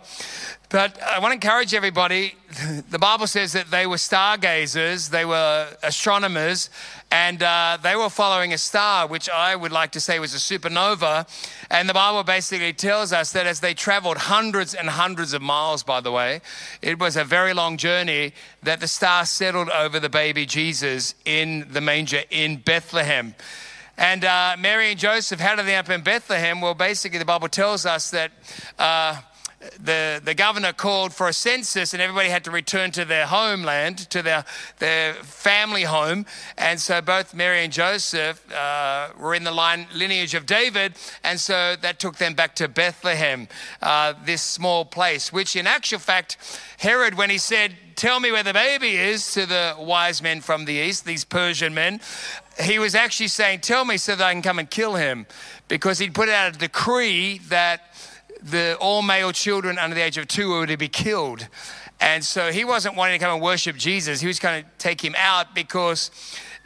But 0.70 1.02
I 1.02 1.18
want 1.18 1.30
to 1.30 1.34
encourage 1.34 1.72
everybody. 1.72 2.34
The 2.90 2.98
Bible 2.98 3.26
says 3.26 3.52
that 3.52 3.70
they 3.70 3.86
were 3.86 3.98
stargazers, 3.98 5.10
they 5.10 5.24
were 5.24 5.68
astronomers, 5.82 6.70
and 7.10 7.42
uh, 7.42 7.76
they 7.82 7.94
were 7.94 8.08
following 8.08 8.54
a 8.54 8.58
star, 8.58 9.06
which 9.06 9.28
I 9.28 9.54
would 9.54 9.70
like 9.70 9.92
to 9.92 10.00
say 10.00 10.18
was 10.18 10.34
a 10.34 10.38
supernova. 10.38 11.28
And 11.70 11.88
the 11.88 11.94
Bible 11.94 12.22
basically 12.24 12.72
tells 12.72 13.12
us 13.12 13.32
that 13.32 13.46
as 13.46 13.60
they 13.60 13.74
traveled 13.74 14.16
hundreds 14.16 14.74
and 14.74 14.88
hundreds 14.88 15.34
of 15.34 15.42
miles, 15.42 15.82
by 15.82 16.00
the 16.00 16.10
way, 16.10 16.40
it 16.80 16.98
was 16.98 17.16
a 17.16 17.24
very 17.24 17.52
long 17.52 17.76
journey, 17.76 18.32
that 18.62 18.80
the 18.80 18.88
star 18.88 19.26
settled 19.26 19.68
over 19.68 20.00
the 20.00 20.10
baby 20.10 20.46
Jesus 20.46 21.14
in 21.26 21.66
the 21.70 21.82
manger 21.82 22.22
in 22.30 22.56
Bethlehem. 22.56 23.34
And 23.98 24.24
uh, 24.24 24.56
Mary 24.58 24.90
and 24.90 24.98
Joseph, 24.98 25.40
how 25.40 25.54
did 25.54 25.66
they 25.66 25.74
end 25.74 25.88
up 25.88 25.94
in 25.94 26.02
Bethlehem? 26.02 26.60
Well, 26.60 26.74
basically, 26.74 27.18
the 27.18 27.26
Bible 27.26 27.48
tells 27.48 27.86
us 27.86 28.10
that. 28.10 28.32
Uh, 28.78 29.20
the, 29.78 30.20
the 30.24 30.34
governor 30.34 30.72
called 30.72 31.12
for 31.12 31.28
a 31.28 31.32
census 31.32 31.92
and 31.92 32.02
everybody 32.02 32.28
had 32.28 32.44
to 32.44 32.50
return 32.50 32.90
to 32.92 33.04
their 33.04 33.26
homeland, 33.26 33.98
to 34.10 34.22
their, 34.22 34.44
their 34.78 35.14
family 35.14 35.82
home. 35.82 36.26
And 36.56 36.80
so 36.80 37.00
both 37.00 37.34
Mary 37.34 37.64
and 37.64 37.72
Joseph 37.72 38.50
uh, 38.52 39.10
were 39.18 39.34
in 39.34 39.44
the 39.44 39.52
line, 39.52 39.86
lineage 39.94 40.34
of 40.34 40.46
David. 40.46 40.94
And 41.22 41.38
so 41.40 41.76
that 41.80 41.98
took 41.98 42.16
them 42.16 42.34
back 42.34 42.54
to 42.56 42.68
Bethlehem, 42.68 43.48
uh, 43.82 44.14
this 44.24 44.42
small 44.42 44.84
place, 44.84 45.32
which 45.32 45.56
in 45.56 45.66
actual 45.66 45.98
fact, 45.98 46.36
Herod, 46.78 47.14
when 47.14 47.30
he 47.30 47.38
said, 47.38 47.74
Tell 47.96 48.20
me 48.20 48.30
where 48.30 48.44
the 48.44 48.52
baby 48.52 48.96
is 48.96 49.32
to 49.32 49.44
the 49.44 49.74
wise 49.76 50.22
men 50.22 50.40
from 50.40 50.66
the 50.66 50.74
east, 50.74 51.04
these 51.04 51.24
Persian 51.24 51.74
men, 51.74 52.00
he 52.60 52.78
was 52.78 52.94
actually 52.94 53.26
saying, 53.26 53.60
Tell 53.60 53.84
me 53.84 53.96
so 53.96 54.14
that 54.14 54.24
I 54.24 54.32
can 54.32 54.40
come 54.40 54.60
and 54.60 54.70
kill 54.70 54.94
him. 54.94 55.26
Because 55.66 55.98
he'd 55.98 56.14
put 56.14 56.28
out 56.28 56.54
a 56.54 56.58
decree 56.58 57.38
that 57.48 57.82
the 58.50 58.76
all 58.80 59.02
male 59.02 59.32
children 59.32 59.78
under 59.78 59.94
the 59.94 60.02
age 60.02 60.18
of 60.18 60.28
two 60.28 60.50
were 60.50 60.66
to 60.66 60.76
be 60.76 60.88
killed. 60.88 61.48
And 62.00 62.24
so 62.24 62.52
he 62.52 62.64
wasn't 62.64 62.96
wanting 62.96 63.18
to 63.18 63.24
come 63.24 63.34
and 63.34 63.42
worship 63.42 63.76
Jesus. 63.76 64.20
He 64.20 64.26
was 64.26 64.38
going 64.38 64.62
to 64.62 64.70
take 64.78 65.02
him 65.02 65.14
out 65.16 65.54
because 65.54 66.10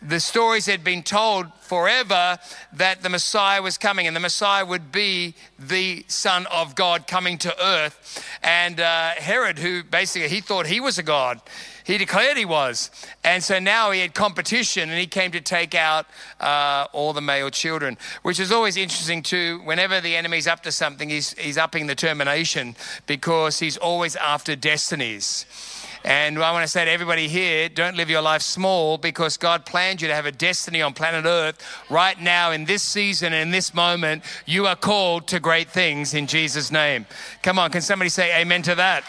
the 0.06 0.20
stories 0.20 0.66
had 0.66 0.82
been 0.82 1.02
told 1.02 1.52
forever 1.60 2.38
that 2.72 3.02
the 3.02 3.08
Messiah 3.08 3.62
was 3.62 3.78
coming 3.78 4.06
and 4.06 4.14
the 4.14 4.20
Messiah 4.20 4.66
would 4.66 4.90
be 4.90 5.34
the 5.58 6.04
Son 6.08 6.46
of 6.46 6.74
God 6.74 7.06
coming 7.06 7.38
to 7.38 7.64
earth. 7.64 8.22
And 8.42 8.80
uh, 8.80 9.10
Herod, 9.10 9.58
who 9.58 9.82
basically 9.84 10.28
he 10.28 10.40
thought 10.40 10.66
he 10.66 10.80
was 10.80 10.98
a 10.98 11.02
God, 11.02 11.40
he 11.84 11.98
declared 11.98 12.36
he 12.36 12.44
was. 12.44 12.90
And 13.24 13.42
so 13.42 13.58
now 13.58 13.90
he 13.90 14.00
had 14.00 14.14
competition 14.14 14.90
and 14.90 14.98
he 14.98 15.06
came 15.06 15.32
to 15.32 15.40
take 15.40 15.74
out 15.74 16.06
uh, 16.40 16.86
all 16.92 17.12
the 17.12 17.20
male 17.20 17.50
children, 17.50 17.96
which 18.22 18.38
is 18.38 18.52
always 18.52 18.76
interesting 18.76 19.22
too. 19.22 19.60
Whenever 19.64 20.00
the 20.00 20.16
enemy's 20.16 20.46
up 20.46 20.62
to 20.64 20.72
something, 20.72 21.08
he's, 21.08 21.32
he's 21.38 21.58
upping 21.58 21.86
the 21.86 21.94
termination 21.94 22.76
because 23.06 23.60
he's 23.60 23.76
always 23.76 24.16
after 24.16 24.56
destinies. 24.56 25.46
And 26.04 26.38
I 26.38 26.52
want 26.52 26.64
to 26.64 26.68
say 26.68 26.84
to 26.84 26.90
everybody 26.90 27.28
here 27.28 27.68
don't 27.68 27.96
live 27.96 28.10
your 28.10 28.22
life 28.22 28.42
small 28.42 28.98
because 28.98 29.36
God 29.36 29.64
planned 29.64 30.02
you 30.02 30.08
to 30.08 30.14
have 30.14 30.26
a 30.26 30.32
destiny 30.32 30.82
on 30.82 30.94
planet 30.94 31.24
Earth 31.24 31.64
right 31.88 32.20
now 32.20 32.50
in 32.50 32.64
this 32.64 32.82
season, 32.82 33.32
and 33.32 33.42
in 33.42 33.50
this 33.50 33.72
moment. 33.72 34.24
You 34.46 34.66
are 34.66 34.76
called 34.76 35.28
to 35.28 35.40
great 35.40 35.68
things 35.68 36.14
in 36.14 36.26
Jesus' 36.26 36.72
name. 36.72 37.06
Come 37.42 37.58
on, 37.58 37.70
can 37.70 37.82
somebody 37.82 38.08
say 38.08 38.40
amen 38.40 38.62
to 38.62 38.74
that? 38.74 39.04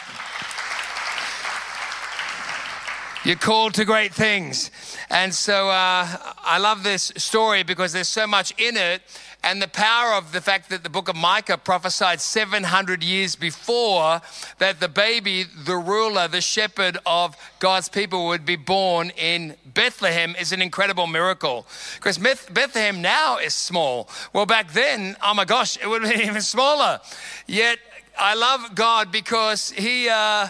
You're 3.24 3.36
called 3.36 3.72
to 3.74 3.86
great 3.86 4.12
things. 4.12 4.70
And 5.08 5.32
so 5.32 5.70
uh, 5.70 6.06
I 6.42 6.58
love 6.58 6.82
this 6.82 7.10
story 7.16 7.62
because 7.62 7.94
there's 7.94 8.06
so 8.06 8.26
much 8.26 8.52
in 8.58 8.76
it 8.76 9.00
and 9.44 9.60
the 9.60 9.68
power 9.68 10.14
of 10.14 10.32
the 10.32 10.40
fact 10.40 10.70
that 10.70 10.82
the 10.82 10.88
book 10.88 11.08
of 11.08 11.16
Micah 11.16 11.58
prophesied 11.58 12.22
700 12.22 13.04
years 13.04 13.36
before 13.36 14.22
that 14.58 14.80
the 14.80 14.88
baby, 14.88 15.44
the 15.44 15.76
ruler, 15.76 16.28
the 16.28 16.40
shepherd 16.40 16.96
of 17.04 17.36
God's 17.58 17.90
people 17.90 18.26
would 18.28 18.46
be 18.46 18.56
born 18.56 19.10
in 19.10 19.56
Bethlehem 19.66 20.34
is 20.40 20.52
an 20.52 20.62
incredible 20.62 21.06
miracle. 21.06 21.66
Because 21.96 22.16
Bethlehem 22.16 23.02
now 23.02 23.36
is 23.36 23.54
small. 23.54 24.08
Well, 24.32 24.46
back 24.46 24.72
then, 24.72 25.14
oh 25.22 25.34
my 25.34 25.44
gosh, 25.44 25.76
it 25.76 25.88
would 25.88 26.04
have 26.04 26.12
been 26.12 26.22
even 26.26 26.40
smaller. 26.40 27.00
Yet 27.46 27.78
I 28.18 28.34
love 28.34 28.74
God 28.74 29.12
because 29.12 29.70
He. 29.70 30.08
Uh, 30.08 30.48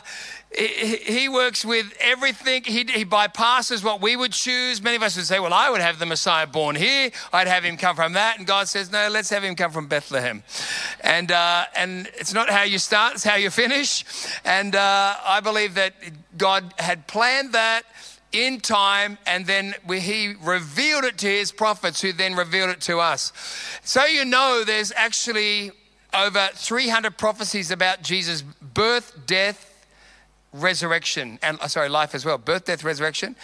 he 0.57 1.29
works 1.29 1.65
with 1.65 1.93
everything. 2.01 2.63
He, 2.65 2.85
bypasses 2.85 3.83
what 3.83 4.01
we 4.01 4.15
would 4.15 4.33
choose. 4.33 4.81
Many 4.81 4.97
of 4.97 5.03
us 5.03 5.17
would 5.17 5.27
say, 5.27 5.41
Well, 5.41 5.53
I 5.53 5.69
would 5.69 5.81
have 5.81 5.99
the 5.99 6.07
Messiah 6.07 6.47
born 6.47 6.77
here. 6.77 7.11
I'd 7.33 7.49
have 7.49 7.65
him 7.65 7.77
come 7.77 7.97
from 7.97 8.13
that. 8.13 8.39
And 8.39 8.47
God 8.47 8.69
says, 8.69 8.93
No, 8.93 9.09
let's 9.09 9.31
have 9.31 9.43
him 9.43 9.57
come 9.57 9.73
from 9.73 9.89
Bethlehem. 9.89 10.43
And, 11.01 11.33
uh, 11.33 11.65
and 11.77 12.09
it's 12.15 12.33
not 12.33 12.51
how 12.51 12.63
you 12.63 12.79
start, 12.79 13.15
it's 13.15 13.25
how 13.25 13.35
you 13.35 13.51
finish. 13.51 14.05
And 14.45 14.77
uh, 14.77 15.17
I 15.25 15.41
believe 15.41 15.75
that 15.75 15.95
God 16.39 16.73
had 16.79 17.07
planned 17.09 17.53
that 17.53 17.83
in 18.31 18.61
time, 18.61 19.17
and 19.27 19.47
then 19.47 19.75
he 19.89 20.35
revealed 20.43 21.05
it 21.05 21.19
to 21.19 21.29
his 21.29 21.53
prophets, 21.53 22.01
who 22.01 22.13
then 22.13 22.35
revealed 22.35 22.71
it 22.71 22.81
to 22.81 22.99
us. 22.99 23.33
So 23.85 24.05
you 24.05 24.25
know, 24.25 24.65
there's 24.65 24.93
actually 24.97 25.71
over 26.17 26.49
300 26.55 27.17
prophecies 27.17 27.71
about 27.71 28.03
Jesus' 28.03 28.43
birth, 28.43 29.27
death, 29.27 29.71
resurrection 30.55 31.37
and 31.43 31.59
uh, 31.61 31.67
sorry 31.67 31.89
life 31.89 32.15
as 32.15 32.25
well 32.25 32.39
birth 32.39 32.65
death 32.67 32.85
resurrection. 32.85 33.35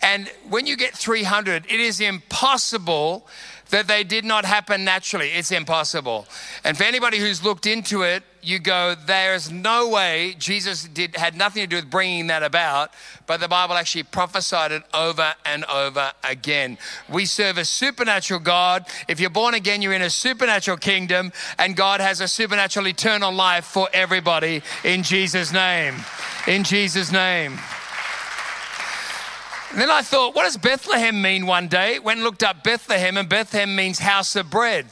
And 0.00 0.30
when 0.48 0.64
you 0.64 0.76
get 0.76 0.94
300 0.94 1.66
it 1.66 1.80
is 1.80 2.00
impossible 2.00 3.26
that 3.70 3.88
they 3.88 4.04
did 4.04 4.24
not 4.24 4.44
happen 4.44 4.84
naturally. 4.84 5.30
It's 5.30 5.50
impossible. 5.50 6.26
And 6.62 6.76
for 6.76 6.84
anybody 6.84 7.18
who's 7.18 7.42
looked 7.42 7.66
into 7.66 8.02
it 8.02 8.22
you 8.42 8.58
go 8.58 8.94
there's 9.06 9.50
no 9.50 9.88
way 9.88 10.34
jesus 10.38 10.84
did 10.84 11.16
had 11.16 11.36
nothing 11.36 11.62
to 11.62 11.66
do 11.66 11.76
with 11.76 11.90
bringing 11.90 12.26
that 12.26 12.42
about 12.42 12.90
but 13.26 13.40
the 13.40 13.48
bible 13.48 13.74
actually 13.74 14.02
prophesied 14.02 14.72
it 14.72 14.82
over 14.92 15.32
and 15.44 15.64
over 15.66 16.12
again 16.24 16.76
we 17.08 17.24
serve 17.24 17.58
a 17.58 17.64
supernatural 17.64 18.40
god 18.40 18.84
if 19.08 19.20
you're 19.20 19.30
born 19.30 19.54
again 19.54 19.80
you're 19.80 19.92
in 19.92 20.02
a 20.02 20.10
supernatural 20.10 20.76
kingdom 20.76 21.32
and 21.58 21.76
god 21.76 22.00
has 22.00 22.20
a 22.20 22.28
supernatural 22.28 22.86
eternal 22.88 23.32
life 23.32 23.64
for 23.64 23.88
everybody 23.92 24.62
in 24.84 25.02
jesus 25.02 25.52
name 25.52 25.94
in 26.46 26.64
Jesus' 26.64 27.12
name. 27.12 27.58
And 29.70 29.80
then 29.80 29.90
I 29.90 30.02
thought, 30.02 30.34
what 30.34 30.42
does 30.42 30.56
Bethlehem 30.56 31.22
mean 31.22 31.46
one 31.46 31.68
day? 31.68 31.98
Went 31.98 32.18
and 32.18 32.24
looked 32.24 32.42
up 32.42 32.62
Bethlehem, 32.62 33.16
and 33.16 33.28
Bethlehem 33.28 33.74
means 33.74 33.98
house 33.98 34.36
of 34.36 34.50
bread. 34.50 34.86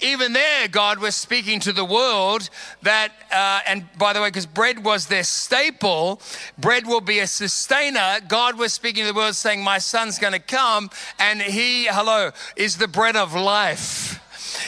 Even 0.00 0.34
there, 0.34 0.68
God 0.68 0.98
was 0.98 1.14
speaking 1.14 1.58
to 1.60 1.72
the 1.72 1.84
world 1.84 2.50
that, 2.82 3.12
uh, 3.32 3.60
and 3.66 3.88
by 3.96 4.12
the 4.12 4.20
way, 4.20 4.28
because 4.28 4.44
bread 4.44 4.84
was 4.84 5.06
their 5.06 5.24
staple, 5.24 6.20
bread 6.58 6.86
will 6.86 7.00
be 7.00 7.20
a 7.20 7.26
sustainer. 7.26 8.18
God 8.28 8.58
was 8.58 8.74
speaking 8.74 9.06
to 9.06 9.12
the 9.12 9.18
world 9.18 9.36
saying, 9.36 9.64
My 9.64 9.78
son's 9.78 10.18
going 10.18 10.34
to 10.34 10.38
come, 10.38 10.90
and 11.18 11.40
he, 11.40 11.86
hello, 11.86 12.32
is 12.56 12.76
the 12.76 12.88
bread 12.88 13.16
of 13.16 13.34
life. 13.34 14.22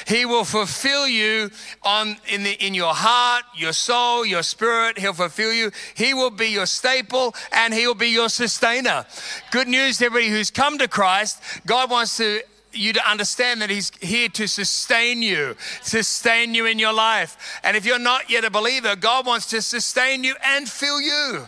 He 0.07 0.25
will 0.25 0.45
fulfill 0.45 1.07
you 1.07 1.51
on 1.83 2.17
in 2.29 2.43
the 2.43 2.53
in 2.53 2.75
your 2.75 2.95
heart, 2.95 3.45
your 3.55 3.73
soul, 3.73 4.25
your 4.25 4.43
spirit. 4.43 4.99
He'll 4.99 5.12
fulfill 5.12 5.53
you. 5.53 5.71
He 5.95 6.14
will 6.14 6.31
be 6.31 6.49
your 6.49 6.67
staple 6.67 7.35
and 7.53 7.73
he 7.73 7.87
will 7.87 7.95
be 7.95 8.09
your 8.09 8.29
sustainer. 8.29 9.07
Good 9.51 9.69
news 9.69 9.99
to 9.99 10.07
everybody 10.07 10.31
who's 10.31 10.51
come 10.51 10.79
to 10.79 10.88
Christ. 10.88 11.43
God 11.67 11.91
wants 11.91 12.17
to 12.19 12.43
you 12.79 12.93
to 12.93 13.11
understand 13.11 13.61
that 13.62 13.71
He's 13.71 13.93
here 14.01 14.29
to 14.31 14.47
sustain 14.47 15.23
you, 15.23 15.57
sustain 15.83 16.55
you 16.55 16.67
in 16.67 16.79
your 16.79 16.93
life. 16.93 17.61
And 17.62 17.77
if 17.77 17.85
you're 17.85 17.99
not 17.99 18.31
yet 18.31 18.45
a 18.45 18.51
believer, 18.51 18.97
God 18.97 19.27
wants 19.27 19.47
to 19.51 19.62
sustain 19.62 20.25
you 20.25 20.35
and 20.45 20.69
fill 20.69 21.01
you. 21.01 21.47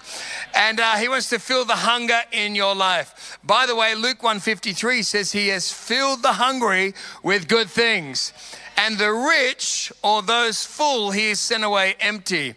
And 0.55 0.81
uh, 0.81 0.97
He 0.97 1.09
wants 1.09 1.29
to 1.31 1.39
fill 1.39 1.65
the 1.65 1.77
hunger 1.77 2.21
in 2.33 2.55
your 2.55 2.75
life. 2.75 3.39
By 3.45 3.67
the 3.67 3.77
way, 3.77 3.95
Luke 3.95 4.23
153 4.23 5.03
says 5.03 5.33
He 5.33 5.49
has 5.49 5.73
filled 5.73 6.23
the 6.23 6.35
hungry 6.35 6.95
with 7.23 7.49
good 7.49 7.71
things, 7.71 8.33
and 8.77 8.99
the 8.99 9.13
rich 9.13 9.93
or 10.03 10.23
those 10.23 10.65
full 10.65 11.11
He 11.11 11.29
has 11.29 11.41
sent 11.41 11.65
away 11.65 11.97
empty. 12.01 12.55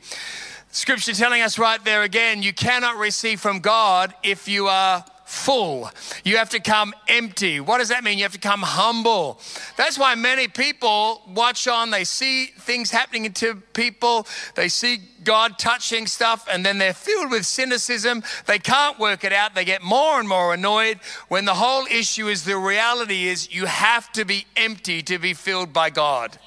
Scripture 0.74 1.14
telling 1.14 1.44
us 1.44 1.60
right 1.60 1.84
there 1.86 2.02
again, 2.02 2.42
you 2.42 2.52
cannot 2.52 2.98
receive 2.98 3.40
from 3.40 3.60
God 3.60 4.12
if 4.24 4.48
you 4.48 4.66
are 4.66 5.06
full. 5.26 5.90
You 6.24 6.38
have 6.38 6.50
to 6.50 6.60
come 6.60 6.94
empty. 7.08 7.60
What 7.60 7.80
does 7.80 7.90
that 7.90 8.04
mean? 8.04 8.18
You 8.18 8.24
have 8.24 8.34
to 8.34 8.40
come 8.40 8.62
humble. 8.62 9.40
That's 9.78 9.98
why 9.98 10.16
many 10.16 10.48
people 10.48 11.22
watch 11.34 11.68
on, 11.68 11.92
they 11.92 12.04
see 12.04 12.48
things 12.48 12.92
happening 12.92 13.32
to 13.34 13.56
people, 13.74 14.28
they 14.56 14.70
see 14.70 15.00
God 15.24 15.58
touching 15.58 16.08
stuff, 16.08 16.48
and 16.52 16.66
then 16.66 16.78
they're 16.78 16.94
filled 16.94 17.32
with 17.32 17.46
cynicism. 17.46 18.24
They 18.46 18.60
can't 18.60 19.00
work 19.00 19.24
it 19.24 19.34
out. 19.34 19.56
They 19.56 19.66
get 19.66 19.82
more 19.82 20.20
and 20.20 20.28
more 20.28 20.54
annoyed 20.54 21.00
when 21.30 21.46
the 21.46 21.54
whole 21.54 21.86
issue 21.86 22.28
is 22.28 22.44
the 22.44 22.58
reality 22.58 23.28
is 23.28 23.54
you 23.54 23.66
have 23.66 24.12
to 24.14 24.26
be 24.26 24.46
empty 24.58 25.02
to 25.04 25.18
be 25.18 25.34
filled 25.34 25.74
by 25.74 25.90
God. 25.90 26.38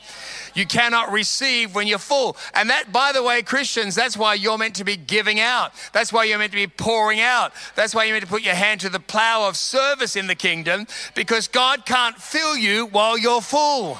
You 0.56 0.66
cannot 0.66 1.12
receive 1.12 1.74
when 1.74 1.86
you're 1.86 1.98
full. 1.98 2.36
And 2.54 2.70
that, 2.70 2.90
by 2.90 3.12
the 3.12 3.22
way, 3.22 3.42
Christians, 3.42 3.94
that's 3.94 4.16
why 4.16 4.34
you're 4.34 4.56
meant 4.56 4.74
to 4.76 4.84
be 4.84 4.96
giving 4.96 5.38
out. 5.38 5.72
That's 5.92 6.14
why 6.14 6.24
you're 6.24 6.38
meant 6.38 6.52
to 6.52 6.56
be 6.56 6.66
pouring 6.66 7.20
out. 7.20 7.52
That's 7.74 7.94
why 7.94 8.04
you're 8.04 8.14
meant 8.14 8.24
to 8.24 8.30
put 8.30 8.42
your 8.42 8.54
hand 8.54 8.80
to 8.80 8.88
the 8.88 8.98
plow 8.98 9.46
of 9.46 9.56
service 9.58 10.16
in 10.16 10.28
the 10.28 10.34
kingdom 10.34 10.86
because 11.14 11.46
God 11.46 11.84
can't 11.84 12.16
fill 12.16 12.56
you 12.56 12.86
while 12.86 13.18
you're 13.18 13.42
full. 13.42 13.98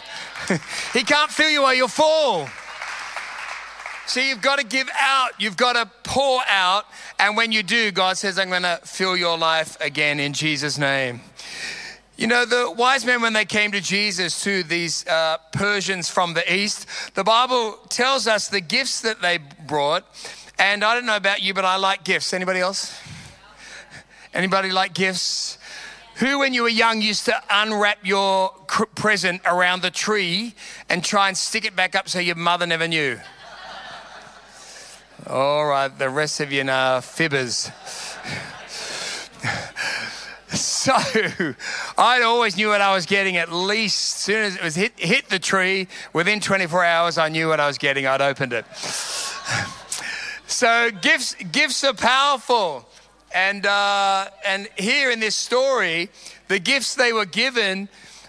he 0.94 1.02
can't 1.02 1.30
fill 1.30 1.50
you 1.50 1.60
while 1.60 1.74
you're 1.74 1.88
full. 1.88 2.48
So 4.06 4.20
you've 4.20 4.40
got 4.40 4.58
to 4.58 4.64
give 4.64 4.88
out, 4.96 5.32
you've 5.38 5.58
got 5.58 5.74
to 5.74 5.90
pour 6.04 6.40
out. 6.48 6.86
And 7.18 7.36
when 7.36 7.52
you 7.52 7.62
do, 7.62 7.90
God 7.90 8.16
says, 8.16 8.38
I'm 8.38 8.48
going 8.48 8.62
to 8.62 8.80
fill 8.82 9.16
your 9.16 9.36
life 9.36 9.76
again 9.80 10.20
in 10.20 10.32
Jesus' 10.32 10.78
name. 10.78 11.20
You 12.16 12.26
know, 12.26 12.46
the 12.46 12.72
wise 12.74 13.04
men, 13.04 13.20
when 13.20 13.34
they 13.34 13.44
came 13.44 13.72
to 13.72 13.80
Jesus, 13.80 14.42
to 14.42 14.62
these 14.62 15.06
uh, 15.06 15.36
Persians 15.52 16.08
from 16.08 16.32
the 16.32 16.50
east, 16.50 17.14
the 17.14 17.22
Bible 17.22 17.78
tells 17.90 18.26
us 18.26 18.48
the 18.48 18.62
gifts 18.62 19.02
that 19.02 19.20
they 19.20 19.38
brought. 19.66 20.04
And 20.58 20.82
I 20.82 20.94
don't 20.94 21.04
know 21.04 21.16
about 21.16 21.42
you, 21.42 21.52
but 21.52 21.66
I 21.66 21.76
like 21.76 22.04
gifts. 22.04 22.32
Anybody 22.32 22.60
else? 22.60 22.98
Anybody 24.32 24.72
like 24.72 24.94
gifts? 24.94 25.58
Who, 26.16 26.38
when 26.38 26.54
you 26.54 26.62
were 26.62 26.70
young, 26.70 27.02
used 27.02 27.26
to 27.26 27.34
unwrap 27.50 27.98
your 28.02 28.48
present 28.94 29.42
around 29.44 29.82
the 29.82 29.90
tree 29.90 30.54
and 30.88 31.04
try 31.04 31.28
and 31.28 31.36
stick 31.36 31.66
it 31.66 31.76
back 31.76 31.94
up 31.94 32.08
so 32.08 32.18
your 32.18 32.36
mother 32.36 32.66
never 32.66 32.88
knew? 32.88 33.20
All 35.26 35.66
right, 35.66 35.88
the 35.88 36.08
rest 36.08 36.40
of 36.40 36.50
you 36.50 36.62
are 36.62 37.02
fibbers. 37.02 37.70
So 40.86 40.94
I 41.98 42.22
always 42.22 42.56
knew 42.56 42.68
what 42.68 42.80
I 42.80 42.94
was 42.94 43.06
getting 43.06 43.36
at 43.36 43.52
least 43.52 44.16
as 44.16 44.22
soon 44.22 44.42
as 44.44 44.56
it 44.56 44.62
was 44.62 44.74
hit, 44.74 44.98
hit 44.98 45.28
the 45.28 45.38
tree, 45.38 45.88
within 46.12 46.40
24 46.40 46.84
hours, 46.84 47.18
I 47.18 47.28
knew 47.28 47.48
what 47.48 47.60
I 47.60 47.66
was 47.66 47.76
getting. 47.76 48.06
I'd 48.06 48.22
opened 48.22 48.52
it. 48.52 48.64
So 50.48 50.92
gifts, 50.92 51.34
gifts 51.34 51.82
are 51.82 51.92
powerful. 51.92 52.88
And, 53.34 53.66
uh, 53.66 54.30
and 54.46 54.68
here 54.78 55.10
in 55.10 55.18
this 55.18 55.34
story, 55.34 56.08
the 56.46 56.60
gifts 56.60 56.94
they 56.94 57.12
were 57.12 57.26
given, 57.26 57.88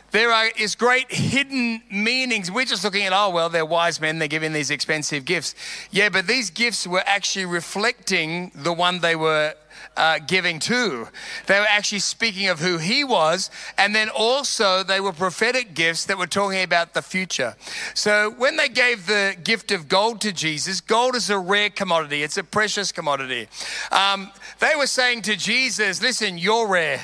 there 0.10 0.32
are, 0.32 0.48
is 0.58 0.74
great 0.74 1.12
hidden 1.12 1.84
meanings. 1.92 2.52
We're 2.52 2.66
just 2.66 2.84
looking 2.84 3.04
at, 3.04 3.14
oh, 3.14 3.30
well, 3.30 3.50
they're 3.50 3.68
wise 3.68 4.02
men, 4.02 4.18
they're 4.18 4.28
giving 4.28 4.52
these 4.52 4.72
expensive 4.72 5.26
gifts. 5.26 5.54
Yeah, 5.92 6.10
but 6.10 6.26
these 6.26 6.50
gifts 6.50 6.88
were 6.88 7.04
actually 7.06 7.46
reflecting 7.46 8.52
the 8.56 8.74
one 8.74 9.00
they 9.00 9.16
were 9.16 9.54
uh, 9.98 10.20
giving 10.20 10.60
to. 10.60 11.08
They 11.48 11.60
were 11.60 11.66
actually 11.70 12.00
speaking 12.00 12.48
of 12.48 12.60
who 12.60 12.78
he 12.78 13.04
was, 13.04 13.50
and 13.78 13.94
then 13.94 14.10
also 14.10 14.84
they 14.84 15.00
were 15.00 15.12
prophetic 15.12 15.74
gifts 15.74 16.06
that 16.06 16.18
were 16.18 16.28
talking 16.28 16.64
about 16.64 16.94
the 16.94 17.02
future. 17.02 17.56
So 17.94 18.30
when 18.38 18.56
they 18.56 18.70
gave 18.70 19.08
the 19.08 19.36
gift 19.44 19.72
of 19.72 19.90
gold 19.90 20.22
to 20.22 20.32
Jesus, 20.32 20.80
gold 20.80 21.16
is 21.16 21.30
a 21.30 21.40
rare 21.40 21.70
commodity, 21.70 22.24
it's 22.24 22.38
a 22.38 22.44
precious 22.44 22.92
commodity. 22.92 23.48
Um, 23.92 24.32
they 24.60 24.74
were 24.78 24.88
saying 24.88 25.24
to 25.24 25.36
Jesus, 25.36 26.02
Listen, 26.02 26.38
you're 26.38 26.68
rare. 26.68 27.02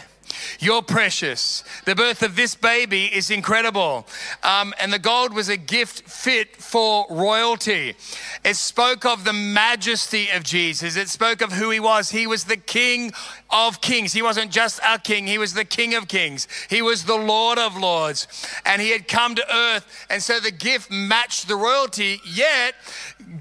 You're 0.59 0.81
precious. 0.81 1.63
The 1.85 1.95
birth 1.95 2.23
of 2.23 2.35
this 2.35 2.55
baby 2.55 3.05
is 3.05 3.29
incredible. 3.29 4.07
Um, 4.43 4.73
and 4.79 4.91
the 4.91 4.99
gold 4.99 5.33
was 5.33 5.49
a 5.49 5.57
gift 5.57 6.09
fit 6.09 6.55
for 6.55 7.05
royalty. 7.09 7.95
It 8.43 8.55
spoke 8.55 9.05
of 9.05 9.23
the 9.23 9.33
majesty 9.33 10.29
of 10.29 10.43
Jesus, 10.43 10.95
it 10.95 11.09
spoke 11.09 11.41
of 11.41 11.51
who 11.51 11.69
he 11.69 11.79
was. 11.79 12.09
He 12.09 12.27
was 12.27 12.45
the 12.45 12.57
King 12.57 13.11
of 13.49 13.81
kings. 13.81 14.13
He 14.13 14.21
wasn't 14.21 14.51
just 14.51 14.79
a 14.85 14.97
king, 14.97 15.27
he 15.27 15.37
was 15.37 15.53
the 15.53 15.65
King 15.65 15.93
of 15.93 16.07
kings. 16.07 16.47
He 16.69 16.81
was 16.81 17.05
the 17.05 17.15
Lord 17.15 17.59
of 17.59 17.77
lords. 17.77 18.27
And 18.65 18.81
he 18.81 18.91
had 18.91 19.07
come 19.07 19.35
to 19.35 19.55
earth. 19.55 20.07
And 20.09 20.21
so 20.21 20.39
the 20.39 20.51
gift 20.51 20.91
matched 20.91 21.47
the 21.47 21.55
royalty. 21.55 22.19
Yet, 22.25 22.73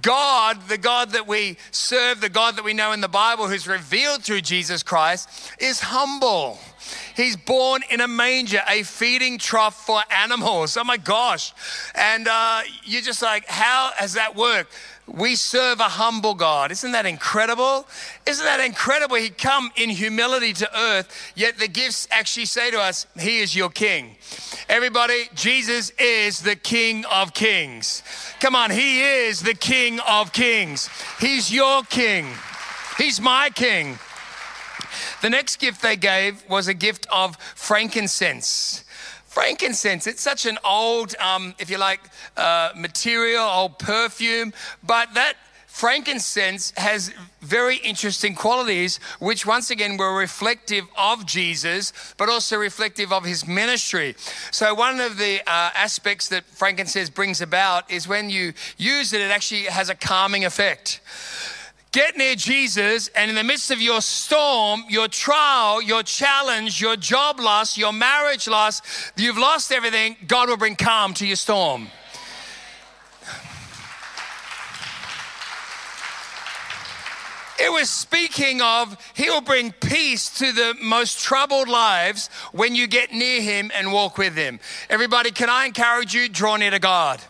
God, 0.02 0.68
the 0.68 0.78
God 0.78 1.10
that 1.10 1.26
we 1.26 1.56
serve, 1.70 2.20
the 2.20 2.28
God 2.28 2.56
that 2.56 2.64
we 2.64 2.74
know 2.74 2.92
in 2.92 3.00
the 3.00 3.08
Bible, 3.08 3.48
who's 3.48 3.66
revealed 3.66 4.22
through 4.22 4.42
Jesus 4.42 4.82
Christ, 4.82 5.28
is 5.58 5.80
humble. 5.80 6.58
He's 7.16 7.36
born 7.36 7.82
in 7.90 8.00
a 8.00 8.08
manger, 8.08 8.62
a 8.68 8.82
feeding 8.82 9.38
trough 9.38 9.86
for 9.86 10.02
animals. 10.10 10.76
Oh 10.76 10.84
my 10.84 10.96
gosh. 10.96 11.52
And 11.94 12.28
uh, 12.28 12.62
you're 12.84 13.02
just 13.02 13.22
like, 13.22 13.46
how 13.46 13.90
has 13.96 14.14
that 14.14 14.34
worked? 14.36 14.72
We 15.06 15.34
serve 15.34 15.80
a 15.80 15.84
humble 15.84 16.34
God. 16.34 16.70
Isn't 16.70 16.92
that 16.92 17.06
incredible? 17.06 17.86
Isn't 18.24 18.44
that 18.44 18.60
incredible? 18.60 19.16
He 19.16 19.30
come 19.30 19.70
in 19.76 19.90
humility 19.90 20.52
to 20.54 20.78
earth, 20.78 21.32
yet 21.34 21.58
the 21.58 21.66
gifts 21.66 22.06
actually 22.10 22.46
say 22.46 22.70
to 22.70 22.80
us, 22.80 23.06
He 23.18 23.40
is 23.40 23.54
your 23.54 23.68
King. 23.68 24.16
Everybody, 24.68 25.24
Jesus 25.34 25.90
is 25.98 26.40
the 26.40 26.54
King 26.54 27.04
of 27.06 27.34
Kings. 27.34 28.04
Come 28.38 28.54
on, 28.54 28.70
He 28.70 29.02
is 29.02 29.42
the 29.42 29.54
King 29.54 29.98
of 30.08 30.32
Kings. 30.32 30.88
He's 31.20 31.52
your 31.52 31.82
King. 31.82 32.28
He's 32.96 33.20
my 33.20 33.50
King. 33.50 33.98
The 35.22 35.30
next 35.30 35.60
gift 35.60 35.82
they 35.82 35.94
gave 35.94 36.42
was 36.50 36.66
a 36.66 36.74
gift 36.74 37.06
of 37.12 37.36
frankincense. 37.54 38.82
Frankincense, 39.26 40.08
it's 40.08 40.20
such 40.20 40.46
an 40.46 40.58
old, 40.64 41.14
um, 41.20 41.54
if 41.60 41.70
you 41.70 41.78
like, 41.78 42.00
uh, 42.36 42.70
material, 42.76 43.44
old 43.44 43.78
perfume, 43.78 44.52
but 44.82 45.14
that 45.14 45.34
frankincense 45.68 46.72
has 46.76 47.14
very 47.40 47.76
interesting 47.76 48.34
qualities, 48.34 48.98
which 49.20 49.46
once 49.46 49.70
again 49.70 49.96
were 49.96 50.18
reflective 50.18 50.86
of 50.98 51.24
Jesus, 51.24 51.92
but 52.18 52.28
also 52.28 52.56
reflective 52.56 53.12
of 53.12 53.24
his 53.24 53.46
ministry. 53.46 54.16
So, 54.50 54.74
one 54.74 55.00
of 55.00 55.18
the 55.18 55.40
uh, 55.46 55.70
aspects 55.76 56.28
that 56.30 56.44
frankincense 56.46 57.10
brings 57.10 57.40
about 57.40 57.88
is 57.88 58.08
when 58.08 58.28
you 58.28 58.54
use 58.76 59.12
it, 59.12 59.20
it 59.20 59.30
actually 59.30 59.66
has 59.66 59.88
a 59.88 59.94
calming 59.94 60.44
effect. 60.44 61.00
Get 61.92 62.16
near 62.16 62.34
Jesus, 62.34 63.08
and 63.08 63.28
in 63.28 63.36
the 63.36 63.44
midst 63.44 63.70
of 63.70 63.78
your 63.78 64.00
storm, 64.00 64.84
your 64.88 65.08
trial, 65.08 65.82
your 65.82 66.02
challenge, 66.02 66.80
your 66.80 66.96
job 66.96 67.38
loss, 67.38 67.76
your 67.76 67.92
marriage 67.92 68.48
loss, 68.48 68.80
you've 69.14 69.36
lost 69.36 69.70
everything, 69.70 70.16
God 70.26 70.48
will 70.48 70.56
bring 70.56 70.74
calm 70.74 71.12
to 71.14 71.26
your 71.26 71.36
storm. 71.36 71.88
It 77.60 77.70
was 77.70 77.90
speaking 77.90 78.62
of 78.62 78.96
he'll 79.14 79.42
bring 79.42 79.72
peace 79.72 80.30
to 80.38 80.50
the 80.50 80.74
most 80.82 81.20
troubled 81.20 81.68
lives 81.68 82.28
when 82.52 82.74
you 82.74 82.86
get 82.86 83.12
near 83.12 83.42
him 83.42 83.70
and 83.74 83.92
walk 83.92 84.16
with 84.16 84.34
him. 84.34 84.58
Everybody, 84.88 85.30
can 85.30 85.50
I 85.50 85.66
encourage 85.66 86.14
you? 86.14 86.30
Draw 86.30 86.56
near 86.56 86.70
to 86.70 86.78
God. 86.78 87.20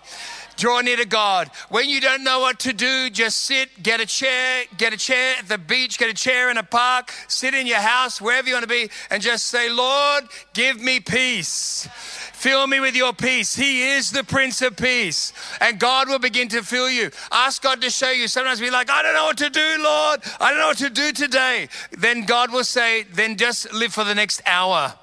Draw 0.57 0.83
near 0.83 0.97
to 0.97 1.07
God. 1.07 1.51
When 1.69 1.88
you 1.88 2.01
don't 2.01 2.25
know 2.25 2.41
what 2.41 2.61
to 2.61 2.73
do, 2.73 3.11
just 3.11 3.38
sit, 3.38 3.83
get 3.83 4.01
a 4.01 4.07
chair, 4.07 4.65
get 4.77 4.93
a 4.93 4.97
chair 4.97 5.37
at 5.38 5.49
the 5.49 5.59
beach, 5.59 5.99
get 5.99 6.11
a 6.11 6.15
chair 6.15 6.51
in 6.51 6.57
a 6.59 6.62
park, 6.62 7.12
sit 7.29 7.55
in 7.55 7.67
your 7.67 7.79
house, 7.79 8.21
wherever 8.21 8.49
you 8.49 8.55
want 8.55 8.65
to 8.65 8.69
be, 8.69 8.91
and 9.11 9.23
just 9.23 9.47
say, 9.47 9.71
Lord, 9.71 10.25
give 10.53 10.81
me 10.81 11.01
peace. 11.01 11.88
Fill 12.33 12.67
me 12.67 12.81
with 12.81 12.97
your 12.97 13.12
peace. 13.12 13.55
He 13.55 13.91
is 13.91 14.11
the 14.11 14.25
Prince 14.25 14.62
of 14.62 14.77
Peace. 14.77 15.33
And 15.61 15.79
God 15.79 16.09
will 16.09 16.19
begin 16.19 16.49
to 16.49 16.62
fill 16.62 16.91
you. 16.91 17.11
Ask 17.31 17.62
God 17.62 17.81
to 17.83 17.91
show 17.91 18.11
you. 18.11 18.27
Sometimes 18.27 18.59
be 18.59 18.69
like, 18.69 18.91
I 18.91 19.01
don't 19.01 19.15
know 19.15 19.27
what 19.27 19.38
to 19.38 19.49
do, 19.49 19.77
Lord. 19.79 20.23
I 20.41 20.51
don't 20.51 20.59
know 20.59 20.67
what 20.67 20.79
to 20.79 20.91
do 20.91 21.12
today. 21.12 21.69
Then 21.93 22.25
God 22.25 22.53
will 22.53 22.65
say, 22.65 23.05
then 23.05 23.37
just 23.37 23.73
live 23.73 23.95
for 23.95 24.03
the 24.03 24.15
next 24.15 24.43
hour. 24.45 24.95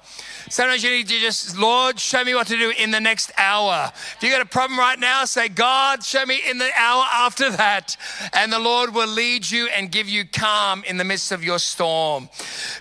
Sometimes 0.50 0.82
you 0.82 0.90
need 0.90 1.06
to 1.06 1.18
just, 1.20 1.56
Lord, 1.56 2.00
show 2.00 2.24
me 2.24 2.34
what 2.34 2.48
to 2.48 2.56
do 2.56 2.72
in 2.76 2.90
the 2.90 2.98
next 2.98 3.30
hour. 3.38 3.92
If 4.16 4.18
you 4.20 4.30
got 4.30 4.40
a 4.40 4.46
problem 4.46 4.80
right 4.80 4.98
now, 4.98 5.24
say, 5.24 5.48
God, 5.48 6.02
show 6.02 6.26
me 6.26 6.40
in 6.44 6.58
the 6.58 6.68
hour 6.76 7.04
after 7.08 7.50
that. 7.50 7.96
And 8.32 8.52
the 8.52 8.58
Lord 8.58 8.92
will 8.92 9.06
lead 9.06 9.48
you 9.48 9.68
and 9.68 9.92
give 9.92 10.08
you 10.08 10.24
calm 10.24 10.82
in 10.88 10.96
the 10.96 11.04
midst 11.04 11.30
of 11.30 11.44
your 11.44 11.60
storm. 11.60 12.28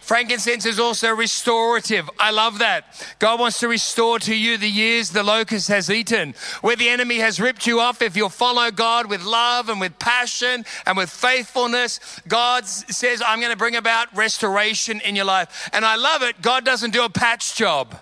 Frankincense 0.01 0.65
is 0.65 0.79
also 0.79 1.13
restorative. 1.13 2.09
I 2.17 2.31
love 2.31 2.57
that. 2.57 3.05
God 3.19 3.39
wants 3.39 3.59
to 3.59 3.67
restore 3.67 4.17
to 4.17 4.35
you 4.35 4.57
the 4.57 4.67
years 4.67 5.11
the 5.11 5.21
locust 5.21 5.67
has 5.67 5.91
eaten. 5.91 6.33
Where 6.61 6.75
the 6.75 6.89
enemy 6.89 7.17
has 7.19 7.39
ripped 7.39 7.67
you 7.67 7.79
off, 7.79 8.01
if 8.01 8.17
you'll 8.17 8.29
follow 8.29 8.71
God 8.71 9.07
with 9.07 9.23
love 9.23 9.69
and 9.69 9.79
with 9.79 9.99
passion 9.99 10.65
and 10.87 10.97
with 10.97 11.11
faithfulness, 11.11 11.99
God 12.27 12.65
says, 12.65 13.21
I'm 13.23 13.39
going 13.39 13.51
to 13.51 13.57
bring 13.57 13.75
about 13.75 14.15
restoration 14.17 15.01
in 15.01 15.15
your 15.15 15.25
life. 15.25 15.69
And 15.71 15.85
I 15.85 15.97
love 15.97 16.23
it. 16.23 16.41
God 16.41 16.65
doesn't 16.65 16.93
do 16.93 17.05
a 17.05 17.09
patch 17.09 17.58
job. 17.59 17.93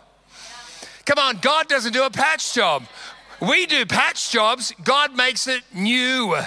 Come 1.03 1.17
on, 1.17 1.37
God 1.37 1.67
doesn't 1.67 1.91
do 1.91 2.03
a 2.03 2.11
patch 2.11 2.53
job. 2.53 2.83
We 3.41 3.65
do 3.65 3.87
patch 3.87 4.31
jobs, 4.31 4.71
God 4.83 5.15
makes 5.15 5.47
it 5.47 5.63
new. 5.73 6.37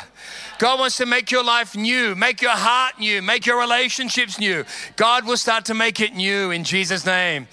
God 0.61 0.79
wants 0.79 0.97
to 0.99 1.07
make 1.07 1.33
your 1.33 1.43
life 1.43 1.75
new, 1.75 2.15
make 2.15 2.41
your 2.41 2.53
heart 2.53 3.01
new, 3.01 3.21
make 3.21 3.47
your 3.47 3.59
relationships 3.59 4.39
new. 4.39 4.65
God 4.95 5.27
will 5.27 5.37
start 5.37 5.65
to 5.65 5.75
make 5.75 6.01
it 6.01 6.15
new 6.15 6.53
in 6.53 6.63
Jesus' 6.63 7.05
name. 7.05 7.49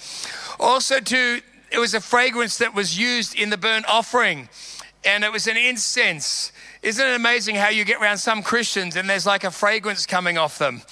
Also, 0.59 0.99
to 0.99 1.41
it 1.71 1.79
was 1.79 1.95
a 1.95 2.01
fragrance 2.01 2.59
that 2.59 2.75
was 2.75 2.99
used 2.99 3.35
in 3.35 3.49
the 3.49 3.57
burnt 3.57 3.87
offering, 3.87 4.49
and 5.03 5.23
it 5.23 5.31
was 5.31 5.47
an 5.47 5.57
incense. 5.57 6.51
Isn't 6.83 7.07
it 7.07 7.15
amazing 7.15 7.55
how 7.55 7.69
you 7.69 7.83
get 7.83 7.99
around 7.99 8.19
some 8.19 8.43
Christians 8.43 8.95
and 8.95 9.09
there's 9.09 9.25
like 9.25 9.43
a 9.43 9.51
fragrance 9.51 10.05
coming 10.05 10.37
off 10.37 10.59
them? 10.59 10.83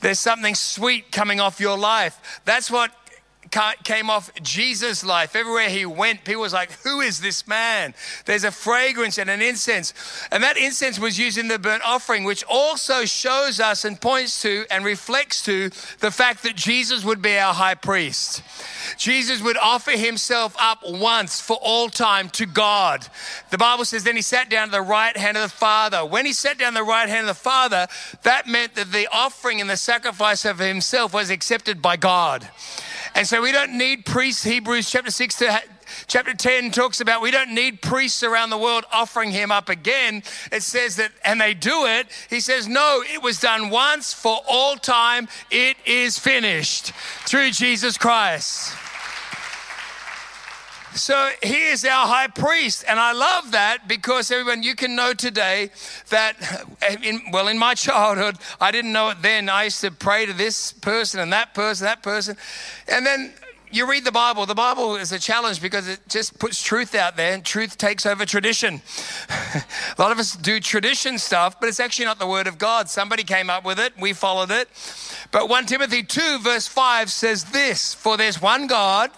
There's 0.00 0.20
something 0.20 0.54
sweet 0.54 1.10
coming 1.10 1.40
off 1.40 1.58
your 1.58 1.76
life. 1.76 2.40
That's 2.44 2.70
what 2.70 2.92
came 3.84 4.10
off 4.10 4.32
Jesus' 4.42 5.04
life. 5.04 5.36
Everywhere 5.36 5.68
he 5.68 5.86
went, 5.86 6.24
people 6.24 6.42
was 6.42 6.52
like, 6.52 6.72
Who 6.82 7.00
is 7.00 7.20
this 7.20 7.46
man? 7.46 7.94
There's 8.24 8.44
a 8.44 8.50
fragrance 8.50 9.18
and 9.18 9.28
an 9.30 9.42
incense. 9.42 9.92
And 10.30 10.42
that 10.42 10.56
incense 10.56 10.98
was 10.98 11.18
used 11.18 11.38
in 11.38 11.48
the 11.48 11.58
burnt 11.58 11.82
offering, 11.84 12.24
which 12.24 12.44
also 12.44 13.04
shows 13.04 13.60
us 13.60 13.84
and 13.84 14.00
points 14.00 14.42
to 14.42 14.64
and 14.70 14.84
reflects 14.84 15.44
to 15.44 15.70
the 16.00 16.10
fact 16.10 16.42
that 16.42 16.56
Jesus 16.56 17.04
would 17.04 17.22
be 17.22 17.36
our 17.38 17.54
high 17.54 17.74
priest. 17.74 18.42
Jesus 18.96 19.42
would 19.42 19.56
offer 19.56 19.92
himself 19.92 20.56
up 20.58 20.78
once 20.84 21.40
for 21.40 21.58
all 21.62 21.88
time 21.88 22.28
to 22.30 22.46
God. 22.46 23.06
The 23.50 23.58
Bible 23.58 23.84
says, 23.84 24.04
then 24.04 24.16
he 24.16 24.22
sat 24.22 24.48
down 24.48 24.68
to 24.68 24.72
the 24.72 24.82
right 24.82 25.16
hand 25.16 25.36
of 25.36 25.42
the 25.42 25.48
Father. 25.48 26.04
When 26.04 26.26
he 26.26 26.32
sat 26.32 26.58
down 26.58 26.74
the 26.74 26.82
right 26.82 27.08
hand 27.08 27.28
of 27.28 27.36
the 27.36 27.40
Father, 27.40 27.86
that 28.22 28.46
meant 28.46 28.74
that 28.74 28.92
the 28.92 29.08
offering 29.12 29.60
and 29.60 29.68
the 29.68 29.76
sacrifice 29.76 30.44
of 30.44 30.58
himself 30.58 31.14
was 31.14 31.30
accepted 31.30 31.82
by 31.82 31.96
God. 31.96 32.48
And 33.14 33.26
so 33.26 33.42
we 33.42 33.52
don't 33.52 33.76
need 33.76 34.06
priests. 34.06 34.42
Hebrews 34.42 34.90
chapter 34.90 35.10
6 35.10 35.36
to 35.36 35.62
chapter 36.06 36.34
10 36.34 36.70
talks 36.70 37.00
about 37.00 37.20
we 37.20 37.30
don't 37.30 37.54
need 37.54 37.82
priests 37.82 38.22
around 38.22 38.50
the 38.50 38.58
world 38.58 38.84
offering 38.92 39.30
him 39.30 39.52
up 39.52 39.68
again. 39.68 40.22
It 40.50 40.62
says 40.62 40.96
that, 40.96 41.12
and 41.24 41.40
they 41.40 41.54
do 41.54 41.86
it. 41.86 42.06
He 42.30 42.40
says, 42.40 42.66
no, 42.66 43.02
it 43.06 43.22
was 43.22 43.38
done 43.40 43.70
once 43.70 44.14
for 44.14 44.40
all 44.48 44.76
time. 44.76 45.28
It 45.50 45.76
is 45.84 46.18
finished 46.18 46.92
through 47.26 47.50
Jesus 47.50 47.98
Christ. 47.98 48.74
So 50.94 51.30
he 51.42 51.64
is 51.64 51.84
our 51.84 52.06
high 52.06 52.28
priest. 52.28 52.84
And 52.86 53.00
I 53.00 53.12
love 53.12 53.52
that 53.52 53.88
because 53.88 54.30
everyone, 54.30 54.62
you 54.62 54.74
can 54.74 54.94
know 54.94 55.14
today 55.14 55.70
that, 56.10 56.36
in, 57.02 57.22
well, 57.32 57.48
in 57.48 57.58
my 57.58 57.74
childhood, 57.76 58.36
I 58.60 58.70
didn't 58.70 58.92
know 58.92 59.08
it 59.10 59.22
then. 59.22 59.48
I 59.48 59.64
used 59.64 59.80
to 59.80 59.90
pray 59.90 60.26
to 60.26 60.32
this 60.32 60.72
person 60.72 61.20
and 61.20 61.32
that 61.32 61.54
person, 61.54 61.86
that 61.86 62.02
person. 62.02 62.36
And 62.88 63.06
then 63.06 63.32
you 63.70 63.88
read 63.88 64.04
the 64.04 64.12
Bible. 64.12 64.44
The 64.44 64.54
Bible 64.54 64.96
is 64.96 65.12
a 65.12 65.18
challenge 65.18 65.62
because 65.62 65.88
it 65.88 66.00
just 66.06 66.38
puts 66.38 66.62
truth 66.62 66.94
out 66.94 67.16
there 67.16 67.32
and 67.32 67.42
truth 67.42 67.78
takes 67.78 68.04
over 68.04 68.26
tradition. 68.26 68.82
a 69.30 69.64
lot 69.98 70.12
of 70.12 70.18
us 70.18 70.36
do 70.36 70.60
tradition 70.60 71.18
stuff, 71.18 71.58
but 71.58 71.70
it's 71.70 71.80
actually 71.80 72.04
not 72.04 72.18
the 72.18 72.26
word 72.26 72.46
of 72.46 72.58
God. 72.58 72.90
Somebody 72.90 73.24
came 73.24 73.48
up 73.48 73.64
with 73.64 73.78
it, 73.78 73.94
we 73.98 74.12
followed 74.12 74.50
it. 74.50 74.68
But 75.30 75.48
1 75.48 75.64
Timothy 75.64 76.02
2, 76.02 76.40
verse 76.40 76.68
5 76.68 77.10
says 77.10 77.44
this 77.44 77.94
For 77.94 78.18
there's 78.18 78.42
one 78.42 78.66
God 78.66 79.10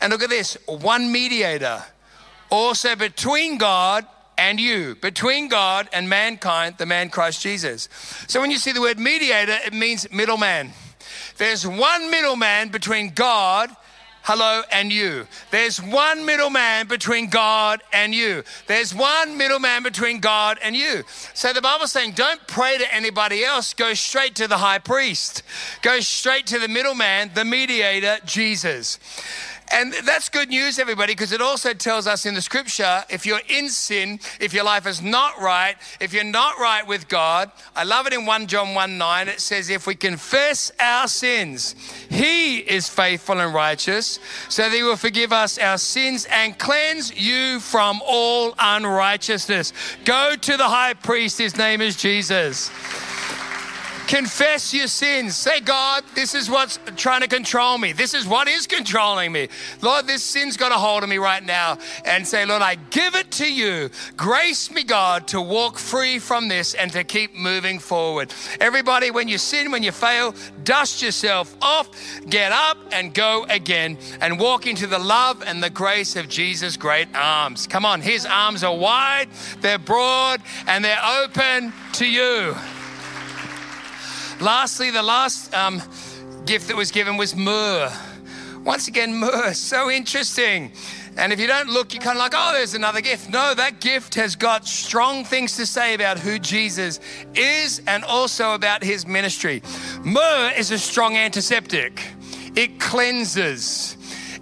and 0.00 0.12
look 0.12 0.22
at 0.22 0.30
this 0.30 0.56
one 0.66 1.10
mediator, 1.10 1.82
also 2.50 2.96
between 2.96 3.58
God 3.58 4.06
and 4.36 4.60
you, 4.60 4.94
between 4.96 5.48
God 5.48 5.88
and 5.92 6.08
mankind, 6.08 6.76
the 6.78 6.86
man 6.86 7.10
Christ 7.10 7.42
Jesus. 7.42 7.88
So 8.28 8.40
when 8.40 8.50
you 8.50 8.58
see 8.58 8.72
the 8.72 8.80
word 8.80 8.98
mediator, 8.98 9.58
it 9.66 9.72
means 9.72 10.10
middleman. 10.12 10.70
There's 11.36 11.66
one 11.66 12.10
middleman 12.10 12.68
between 12.68 13.10
God 13.14 13.70
hello, 14.28 14.60
and 14.70 14.92
you. 14.92 15.26
There's 15.50 15.80
one 15.80 16.26
middleman 16.26 16.86
between 16.86 17.30
God 17.30 17.82
and 17.94 18.14
you. 18.14 18.44
There's 18.66 18.94
one 18.94 19.38
middleman 19.38 19.82
between 19.82 20.20
God 20.20 20.58
and 20.62 20.76
you. 20.76 21.02
So 21.32 21.54
the 21.54 21.62
Bible's 21.62 21.92
saying, 21.92 22.12
don't 22.12 22.46
pray 22.46 22.76
to 22.76 22.94
anybody 22.94 23.42
else. 23.42 23.72
Go 23.72 23.94
straight 23.94 24.34
to 24.34 24.46
the 24.46 24.58
high 24.58 24.80
priest. 24.80 25.42
Go 25.80 26.00
straight 26.00 26.46
to 26.48 26.58
the 26.58 26.68
middleman, 26.68 27.30
the 27.32 27.46
mediator, 27.46 28.18
Jesus. 28.26 28.98
And 29.72 29.92
that's 30.04 30.28
good 30.28 30.48
news, 30.48 30.78
everybody, 30.78 31.12
because 31.12 31.32
it 31.32 31.40
also 31.40 31.74
tells 31.74 32.06
us 32.06 32.24
in 32.26 32.34
the 32.34 32.40
scripture 32.40 33.04
if 33.10 33.26
you're 33.26 33.40
in 33.48 33.68
sin, 33.68 34.20
if 34.40 34.54
your 34.54 34.64
life 34.64 34.86
is 34.86 35.02
not 35.02 35.38
right, 35.40 35.76
if 36.00 36.12
you're 36.12 36.24
not 36.24 36.58
right 36.58 36.86
with 36.86 37.08
God, 37.08 37.50
I 37.76 37.84
love 37.84 38.06
it 38.06 38.12
in 38.12 38.24
1 38.24 38.46
John 38.46 38.74
1 38.74 38.98
9, 38.98 39.28
it 39.28 39.40
says, 39.40 39.68
If 39.68 39.86
we 39.86 39.94
confess 39.94 40.72
our 40.80 41.06
sins, 41.08 41.74
He 42.10 42.58
is 42.58 42.88
faithful 42.88 43.40
and 43.40 43.52
righteous, 43.52 44.18
so 44.48 44.62
that 44.62 44.72
He 44.72 44.82
will 44.82 44.96
forgive 44.96 45.32
us 45.32 45.58
our 45.58 45.78
sins 45.78 46.26
and 46.30 46.58
cleanse 46.58 47.14
you 47.14 47.60
from 47.60 48.00
all 48.06 48.54
unrighteousness. 48.58 49.72
Go 50.04 50.34
to 50.36 50.56
the 50.56 50.68
high 50.68 50.94
priest, 50.94 51.38
His 51.38 51.56
name 51.56 51.80
is 51.80 51.96
Jesus. 51.96 52.70
Confess 54.08 54.72
your 54.72 54.86
sins. 54.86 55.36
Say, 55.36 55.60
God, 55.60 56.02
this 56.14 56.34
is 56.34 56.48
what's 56.48 56.78
trying 56.96 57.20
to 57.20 57.28
control 57.28 57.76
me. 57.76 57.92
This 57.92 58.14
is 58.14 58.26
what 58.26 58.48
is 58.48 58.66
controlling 58.66 59.30
me. 59.32 59.48
Lord, 59.82 60.06
this 60.06 60.24
sin's 60.24 60.56
got 60.56 60.72
a 60.72 60.76
hold 60.76 61.02
of 61.02 61.10
me 61.10 61.18
right 61.18 61.44
now. 61.44 61.76
And 62.06 62.26
say, 62.26 62.46
Lord, 62.46 62.62
I 62.62 62.76
give 62.76 63.14
it 63.14 63.30
to 63.32 63.52
you. 63.52 63.90
Grace 64.16 64.70
me, 64.70 64.82
God, 64.82 65.28
to 65.28 65.42
walk 65.42 65.78
free 65.78 66.18
from 66.18 66.48
this 66.48 66.72
and 66.72 66.90
to 66.92 67.04
keep 67.04 67.34
moving 67.34 67.78
forward. 67.78 68.32
Everybody, 68.62 69.10
when 69.10 69.28
you 69.28 69.36
sin, 69.36 69.70
when 69.70 69.82
you 69.82 69.92
fail, 69.92 70.34
dust 70.64 71.02
yourself 71.02 71.54
off, 71.60 71.90
get 72.30 72.50
up 72.50 72.78
and 72.92 73.12
go 73.12 73.44
again 73.50 73.98
and 74.22 74.40
walk 74.40 74.66
into 74.66 74.86
the 74.86 74.98
love 74.98 75.42
and 75.46 75.62
the 75.62 75.68
grace 75.68 76.16
of 76.16 76.30
Jesus' 76.30 76.78
great 76.78 77.08
arms. 77.14 77.66
Come 77.66 77.84
on, 77.84 78.00
his 78.00 78.24
arms 78.24 78.64
are 78.64 78.74
wide, 78.74 79.28
they're 79.60 79.78
broad, 79.78 80.40
and 80.66 80.82
they're 80.82 81.04
open 81.04 81.74
to 81.92 82.06
you. 82.06 82.54
Lastly, 84.40 84.92
the 84.92 85.02
last 85.02 85.52
um, 85.52 85.82
gift 86.44 86.68
that 86.68 86.76
was 86.76 86.92
given 86.92 87.16
was 87.16 87.34
myrrh. 87.34 87.92
Once 88.64 88.86
again, 88.86 89.14
myrrh, 89.14 89.52
so 89.52 89.90
interesting. 89.90 90.70
And 91.16 91.32
if 91.32 91.40
you 91.40 91.48
don't 91.48 91.68
look, 91.68 91.92
you're 91.92 92.02
kind 92.02 92.16
of 92.16 92.20
like, 92.20 92.34
oh, 92.36 92.52
there's 92.52 92.74
another 92.74 93.00
gift. 93.00 93.28
No, 93.28 93.52
that 93.52 93.80
gift 93.80 94.14
has 94.14 94.36
got 94.36 94.64
strong 94.64 95.24
things 95.24 95.56
to 95.56 95.66
say 95.66 95.94
about 95.94 96.20
who 96.20 96.38
Jesus 96.38 97.00
is 97.34 97.82
and 97.88 98.04
also 98.04 98.54
about 98.54 98.84
his 98.84 99.08
ministry. 99.08 99.60
Myrrh 100.04 100.52
is 100.56 100.70
a 100.70 100.78
strong 100.78 101.16
antiseptic, 101.16 102.00
it 102.54 102.78
cleanses. 102.78 103.96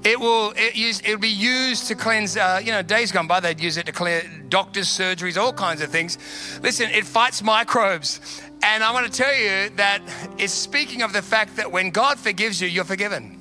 It 0.04 0.20
will 0.20 0.52
it 0.56 0.76
use, 0.76 1.00
it'll 1.00 1.18
be 1.18 1.28
used 1.28 1.88
to 1.88 1.96
cleanse, 1.96 2.36
uh, 2.36 2.60
you 2.62 2.70
know, 2.70 2.80
days 2.82 3.10
gone 3.10 3.26
by, 3.26 3.40
they'd 3.40 3.58
use 3.58 3.76
it 3.76 3.86
to 3.86 3.92
clear 3.92 4.22
doctors' 4.48 4.86
surgeries, 4.86 5.36
all 5.36 5.52
kinds 5.52 5.80
of 5.80 5.90
things. 5.90 6.16
Listen, 6.62 6.90
it 6.90 7.04
fights 7.04 7.42
microbes. 7.42 8.20
And 8.62 8.82
I 8.82 8.92
want 8.92 9.06
to 9.06 9.12
tell 9.12 9.34
you 9.34 9.70
that 9.76 10.02
it's 10.38 10.52
speaking 10.52 11.02
of 11.02 11.12
the 11.12 11.22
fact 11.22 11.56
that 11.56 11.70
when 11.70 11.90
God 11.90 12.18
forgives 12.18 12.60
you, 12.60 12.68
you're 12.68 12.84
forgiven. 12.84 13.38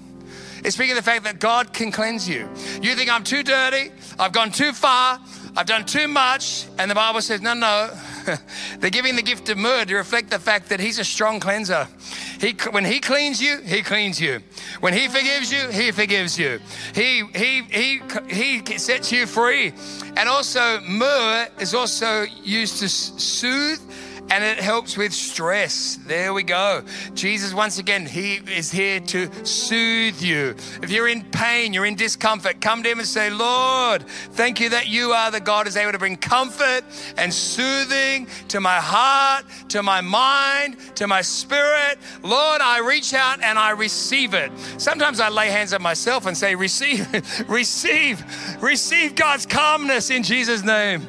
It's 0.64 0.76
speaking 0.76 0.92
of 0.92 0.98
the 0.98 1.10
fact 1.10 1.24
that 1.26 1.40
God 1.40 1.74
can 1.74 1.92
cleanse 1.92 2.28
you. 2.28 2.50
You 2.82 2.96
think 2.96 3.12
I'm 3.12 3.24
too 3.24 3.44
dirty, 3.44 3.92
I've 4.18 4.32
gone 4.32 4.52
too 4.52 4.72
far, 4.72 5.20
I've 5.56 5.68
done 5.68 5.86
too 5.86 6.08
much, 6.08 6.66
and 6.80 6.90
the 6.90 6.96
Bible 6.96 7.22
says, 7.22 7.42
no, 7.42 7.54
no, 7.54 7.92
They're 8.80 8.90
giving 8.90 9.16
the 9.16 9.22
gift 9.22 9.50
of 9.50 9.58
myrrh 9.58 9.86
to 9.86 9.96
reflect 9.96 10.30
the 10.30 10.40
fact 10.40 10.70
that 10.70 10.80
he's 10.80 11.00
a 11.00 11.04
strong 11.04 11.40
cleanser. 11.40 11.88
He, 12.40 12.56
when 12.72 12.86
he 12.86 13.00
cleans 13.00 13.42
you, 13.42 13.60
he 13.62 13.82
cleans 13.82 14.20
you. 14.20 14.42
When 14.80 14.94
he 14.94 15.08
forgives 15.08 15.52
you, 15.52 15.70
he 15.70 15.92
forgives 15.92 16.38
you. 16.38 16.60
He, 16.94 17.24
he, 17.36 17.62
he, 17.70 18.02
he 18.30 18.78
sets 18.78 19.12
you 19.12 19.26
free. 19.26 19.74
And 20.18 20.30
also, 20.30 20.82
myrrh 20.82 21.48
is 21.60 21.74
also 21.74 22.26
used 22.44 22.80
to 22.80 22.90
soothe 22.90 23.82
and 24.30 24.44
it 24.44 24.60
helps 24.60 24.98
with 24.98 25.14
stress. 25.14 26.00
There 26.06 26.34
we 26.34 26.44
go. 26.44 26.84
Jesus, 27.14 27.54
once 27.54 27.78
again, 27.78 28.06
He 28.06 28.36
is 28.36 28.72
here 28.72 29.00
to 29.00 29.30
soothe 29.46 30.22
you. 30.22 30.56
If 30.82 30.90
you're 30.90 31.08
in 31.08 31.24
pain, 31.26 31.74
you're 31.74 31.86
in 31.86 31.96
discomfort, 31.96 32.60
come 32.62 32.84
to 32.84 32.90
Him 32.90 33.00
and 33.00 33.08
say, 33.08 33.30
Lord, 33.30 34.04
thank 34.32 34.60
you 34.60 34.70
that 34.70 34.88
you 34.88 35.12
are 35.12 35.32
the 35.32 35.40
God 35.40 35.68
who's 35.68 35.78
able 35.78 35.92
to 35.92 36.00
bring 36.00 36.18
comfort 36.18 36.84
and 37.18 37.34
soothing 37.34 38.28
to 38.50 38.60
my 38.60 38.78
heart, 38.78 39.46
to 39.70 39.84
my 39.84 40.02
mind, 40.02 40.78
to 40.96 41.08
my 41.08 41.22
spirit. 41.22 42.00
Lord, 42.24 42.62
I 42.62 42.80
reach 42.80 43.14
out 43.14 43.42
and 43.42 43.60
I 43.60 43.72
receive 43.72 44.34
it. 44.34 44.52
Sometimes 44.78 45.20
I 45.20 45.30
lay 45.30 45.50
hands 45.50 45.74
on 45.74 45.82
myself 45.82 46.26
and 46.26 46.38
say, 46.38 46.56
Receive, 46.56 47.08
receive, 47.50 48.24
receive 48.62 49.16
God's 49.16 49.46
calmness 49.46 50.10
in 50.10 50.24
Jesus' 50.24 50.64
name. 50.64 51.08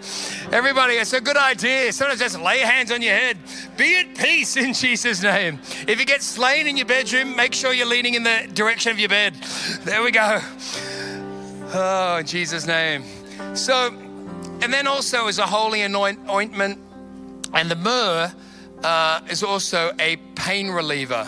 Everybody, 0.53 0.95
it's 0.95 1.13
a 1.13 1.21
good 1.21 1.37
idea. 1.37 1.93
Sometimes 1.93 2.21
just 2.21 2.41
lay 2.41 2.61
hands 2.61 2.93
on 2.93 3.03
your 3.03 3.15
head. 3.15 3.37
Be 3.77 3.99
at 3.99 4.17
peace 4.17 4.57
in 4.57 4.73
Jesus' 4.85 5.23
name. 5.23 5.59
If 5.89 5.99
you 5.99 6.07
get 6.07 6.23
slain 6.23 6.69
in 6.69 6.77
your 6.77 6.87
bedroom, 6.87 7.35
make 7.35 7.53
sure 7.53 7.73
you're 7.73 7.87
leaning 7.87 8.15
in 8.15 8.23
the 8.23 8.49
direction 8.55 8.93
of 8.93 8.99
your 9.01 9.09
bed. 9.09 9.35
There 9.85 10.03
we 10.03 10.13
go. 10.13 10.41
Oh, 11.75 12.19
in 12.21 12.27
Jesus' 12.27 12.67
name. 12.67 13.05
So, 13.55 13.89
and 14.63 14.73
then 14.73 14.87
also 14.87 15.27
is 15.27 15.39
a 15.41 15.47
holy 15.47 15.83
anoint, 15.83 16.29
ointment, 16.31 16.79
and 17.53 17.69
the 17.69 17.77
myrrh 17.77 18.33
uh, 18.85 19.21
is 19.29 19.43
also 19.43 19.93
a 19.99 20.17
pain 20.37 20.69
reliever. 20.69 21.27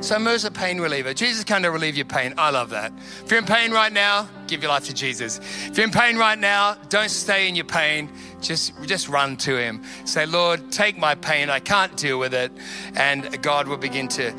So 0.00 0.18
myrrh's 0.18 0.44
a 0.44 0.50
pain 0.50 0.80
reliever. 0.80 1.14
Jesus 1.14 1.44
kind 1.44 1.64
of 1.64 1.72
relieve 1.72 1.96
your 1.96 2.04
pain. 2.04 2.34
I 2.36 2.50
love 2.50 2.70
that. 2.70 2.92
If 3.24 3.30
you're 3.30 3.40
in 3.40 3.46
pain 3.46 3.72
right 3.72 3.92
now, 3.92 4.28
give 4.46 4.62
your 4.62 4.70
life 4.70 4.84
to 4.84 4.94
Jesus. 4.94 5.38
If 5.38 5.76
you're 5.76 5.86
in 5.86 5.92
pain 5.92 6.16
right 6.16 6.38
now, 6.38 6.74
don't 6.88 7.10
stay 7.10 7.48
in 7.48 7.56
your 7.56 7.64
pain. 7.64 8.10
Just, 8.40 8.72
just 8.84 9.08
run 9.08 9.36
to 9.38 9.56
him. 9.56 9.82
Say, 10.04 10.26
Lord, 10.26 10.70
take 10.70 10.98
my 10.98 11.14
pain. 11.14 11.48
I 11.48 11.60
can't 11.60 11.96
deal 11.96 12.18
with 12.18 12.34
it. 12.34 12.52
And 12.94 13.42
God 13.42 13.66
will 13.66 13.78
begin 13.78 14.08
to 14.08 14.34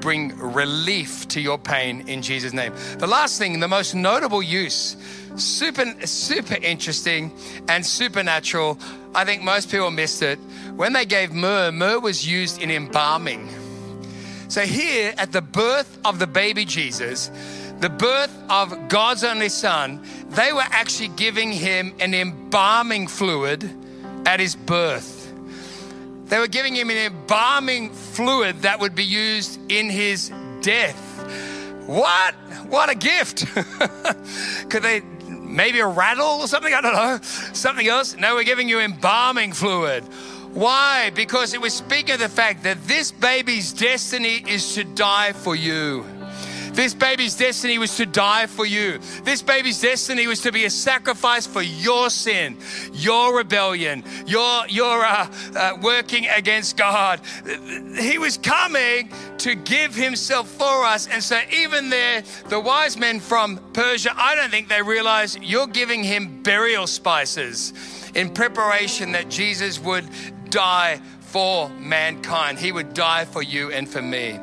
bring 0.00 0.36
relief 0.38 1.26
to 1.28 1.40
your 1.40 1.58
pain 1.58 2.06
in 2.08 2.22
Jesus' 2.22 2.52
name. 2.52 2.74
The 2.98 3.06
last 3.06 3.38
thing, 3.38 3.60
the 3.60 3.68
most 3.68 3.94
notable 3.94 4.42
use, 4.42 4.96
super, 5.36 5.84
super 6.06 6.56
interesting 6.56 7.32
and 7.68 7.86
supernatural. 7.86 8.78
I 9.14 9.24
think 9.24 9.42
most 9.42 9.70
people 9.70 9.90
missed 9.90 10.22
it. 10.22 10.38
When 10.76 10.92
they 10.92 11.06
gave 11.06 11.32
myrrh, 11.32 11.70
myrrh 11.72 12.00
was 12.00 12.26
used 12.26 12.60
in 12.60 12.70
embalming. 12.70 13.48
So, 14.52 14.66
here 14.66 15.14
at 15.16 15.32
the 15.32 15.40
birth 15.40 15.98
of 16.04 16.18
the 16.18 16.26
baby 16.26 16.66
Jesus, 16.66 17.30
the 17.80 17.88
birth 17.88 18.30
of 18.50 18.88
God's 18.88 19.24
only 19.24 19.48
Son, 19.48 20.06
they 20.28 20.52
were 20.52 20.60
actually 20.60 21.08
giving 21.08 21.50
him 21.50 21.94
an 22.00 22.12
embalming 22.12 23.08
fluid 23.08 23.64
at 24.26 24.40
his 24.40 24.54
birth. 24.54 25.32
They 26.26 26.38
were 26.38 26.48
giving 26.48 26.74
him 26.76 26.90
an 26.90 26.98
embalming 26.98 27.94
fluid 27.94 28.60
that 28.60 28.78
would 28.78 28.94
be 28.94 29.06
used 29.06 29.58
in 29.72 29.88
his 29.88 30.30
death. 30.60 31.00
What? 31.86 32.34
What 32.68 32.90
a 32.90 32.94
gift! 32.94 33.46
Could 34.68 34.82
they 34.82 35.00
maybe 35.30 35.80
a 35.80 35.86
rattle 35.86 36.42
or 36.42 36.46
something? 36.46 36.74
I 36.74 36.82
don't 36.82 36.92
know. 36.92 37.20
Something 37.22 37.88
else? 37.88 38.16
No, 38.18 38.34
we're 38.34 38.44
giving 38.44 38.68
you 38.68 38.80
embalming 38.80 39.54
fluid. 39.54 40.04
Why? 40.54 41.10
Because 41.14 41.54
it 41.54 41.60
was 41.60 41.72
speaking 41.72 42.14
of 42.14 42.20
the 42.20 42.28
fact 42.28 42.62
that 42.64 42.82
this 42.84 43.10
baby's 43.10 43.72
destiny 43.72 44.44
is 44.46 44.74
to 44.74 44.84
die 44.84 45.32
for 45.32 45.56
you. 45.56 46.04
This 46.72 46.94
baby's 46.94 47.36
destiny 47.36 47.76
was 47.76 47.96
to 47.96 48.06
die 48.06 48.46
for 48.46 48.64
you. 48.64 48.98
This 49.24 49.42
baby's 49.42 49.80
destiny 49.80 50.26
was 50.26 50.40
to 50.40 50.52
be 50.52 50.64
a 50.64 50.70
sacrifice 50.70 51.46
for 51.46 51.60
your 51.60 52.08
sin, 52.08 52.56
your 52.92 53.36
rebellion, 53.36 54.02
your, 54.26 54.66
your 54.68 55.04
uh, 55.04 55.30
uh, 55.54 55.76
working 55.82 56.28
against 56.28 56.78
God. 56.78 57.20
He 57.98 58.16
was 58.16 58.38
coming 58.38 59.10
to 59.38 59.54
give 59.54 59.94
himself 59.94 60.48
for 60.48 60.84
us. 60.84 61.08
And 61.08 61.22
so, 61.22 61.40
even 61.52 61.90
there, 61.90 62.22
the 62.48 62.58
wise 62.60 62.96
men 62.96 63.20
from 63.20 63.58
Persia, 63.74 64.14
I 64.16 64.34
don't 64.34 64.50
think 64.50 64.68
they 64.68 64.82
realized 64.82 65.42
you're 65.42 65.66
giving 65.66 66.02
him 66.02 66.42
burial 66.42 66.86
spices 66.86 67.74
in 68.14 68.30
preparation 68.30 69.12
that 69.12 69.28
Jesus 69.28 69.78
would 69.78 70.06
die 70.52 71.00
for 71.20 71.70
mankind. 71.70 72.58
He 72.58 72.72
would 72.72 72.92
die 72.92 73.24
for 73.24 73.42
you 73.42 73.72
and 73.72 73.88
for 73.88 74.02
me. 74.02 74.38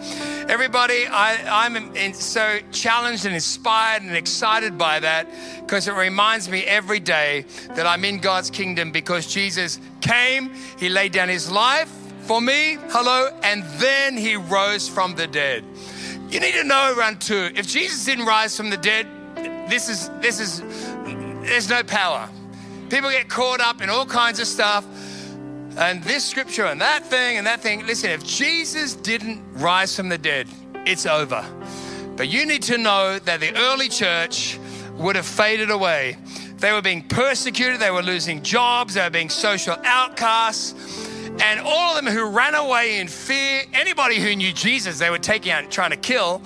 Everybody, 0.50 1.06
I, 1.06 1.68
am 1.68 2.14
so 2.16 2.58
challenged 2.72 3.26
and 3.26 3.36
inspired 3.36 4.02
and 4.02 4.16
excited 4.16 4.76
by 4.76 5.00
that 5.00 5.28
because 5.62 5.88
it 5.88 5.94
reminds 5.94 6.50
me 6.50 6.64
every 6.64 7.00
day 7.00 7.46
that 7.76 7.86
I'm 7.86 8.04
in 8.04 8.18
God's 8.18 8.50
kingdom 8.50 8.92
because 8.92 9.32
Jesus 9.32 9.80
came, 10.02 10.52
He 10.80 10.90
laid 10.90 11.12
down 11.12 11.30
His 11.30 11.52
life 11.52 11.92
for 12.22 12.42
me, 12.42 12.78
hello, 12.90 13.30
and 13.44 13.64
then 13.80 14.18
He 14.18 14.36
rose 14.36 14.90
from 14.90 15.14
the 15.14 15.28
dead. 15.28 15.64
You 16.32 16.40
need 16.40 16.54
to 16.54 16.64
know, 16.64 16.96
round 16.98 17.22
two, 17.22 17.52
if 17.56 17.68
Jesus 17.68 18.04
didn't 18.04 18.26
rise 18.26 18.58
from 18.58 18.72
the 18.72 18.78
dead, 18.78 19.06
this 19.70 19.90
is, 19.90 20.10
this 20.22 20.40
is, 20.40 20.62
there's 21.44 21.70
no 21.70 21.84
power. 21.84 22.28
People 22.90 23.12
get 23.12 23.30
caught 23.30 23.62
up 23.62 23.82
in 23.82 23.92
all 23.92 24.08
kinds 24.08 24.40
of 24.40 24.48
stuff 24.48 24.84
and 25.80 26.04
this 26.04 26.26
scripture 26.26 26.66
and 26.66 26.82
that 26.82 27.06
thing 27.06 27.38
and 27.38 27.48
that 27.48 27.62
thing. 27.62 27.86
Listen, 27.86 28.10
if 28.10 28.24
Jesus 28.26 28.96
didn't 28.96 29.42
rise 29.54 29.96
from 29.96 30.10
the 30.10 30.18
dead, 30.18 30.48
it's 30.86 31.06
over. 31.06 31.46
But 32.18 32.28
you 32.28 32.46
need 32.46 32.64
to 32.64 32.78
know 32.78 33.18
that 33.20 33.40
the 33.40 33.56
early 33.56 33.88
church 33.88 34.60
would 34.96 35.16
have 35.16 35.26
faded 35.26 35.72
away. 35.72 36.18
They 36.58 36.74
were 36.74 36.82
being 36.82 37.08
persecuted, 37.08 37.80
they 37.80 37.92
were 37.92 38.04
losing 38.04 38.44
jobs, 38.44 38.96
they 38.96 39.02
were 39.02 39.10
being 39.10 39.30
social 39.30 39.78
outcasts. 39.86 40.76
And 41.42 41.62
all 41.62 41.96
of 41.96 42.04
them 42.04 42.14
who 42.14 42.26
ran 42.26 42.56
away 42.56 43.00
in 43.00 43.08
fear, 43.08 43.64
anybody 43.72 44.20
who 44.20 44.36
knew 44.36 44.52
Jesus, 44.52 45.00
they 45.00 45.10
were 45.10 45.18
taking 45.18 45.54
out 45.54 45.64
and 45.64 45.72
trying 45.72 45.92
to 45.92 45.98
kill, 45.98 46.42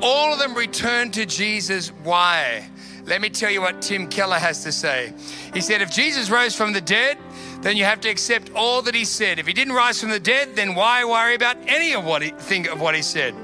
all 0.00 0.32
of 0.32 0.38
them 0.38 0.54
returned 0.54 1.14
to 1.14 1.26
Jesus. 1.26 1.88
Why? 2.04 2.68
Let 3.04 3.20
me 3.20 3.30
tell 3.30 3.50
you 3.50 3.60
what 3.60 3.82
Tim 3.82 4.06
Keller 4.06 4.38
has 4.38 4.62
to 4.62 4.70
say. 4.70 5.12
He 5.52 5.60
said, 5.60 5.82
If 5.82 5.90
Jesus 5.90 6.30
rose 6.30 6.54
from 6.54 6.72
the 6.72 6.80
dead, 6.80 7.18
then 7.60 7.76
you 7.76 7.84
have 7.84 8.00
to 8.02 8.08
accept 8.08 8.50
all 8.54 8.82
that 8.82 8.94
he 8.94 9.04
said. 9.04 9.38
If 9.38 9.46
he 9.46 9.52
didn't 9.52 9.74
rise 9.74 10.00
from 10.00 10.10
the 10.10 10.20
dead, 10.20 10.54
then 10.54 10.74
why 10.74 11.04
worry 11.04 11.34
about 11.34 11.56
any 11.66 11.92
of 11.92 12.04
what 12.04 12.22
he, 12.22 12.30
think 12.30 12.68
of 12.68 12.80
what 12.80 12.94
he 12.94 13.02
said? 13.02 13.34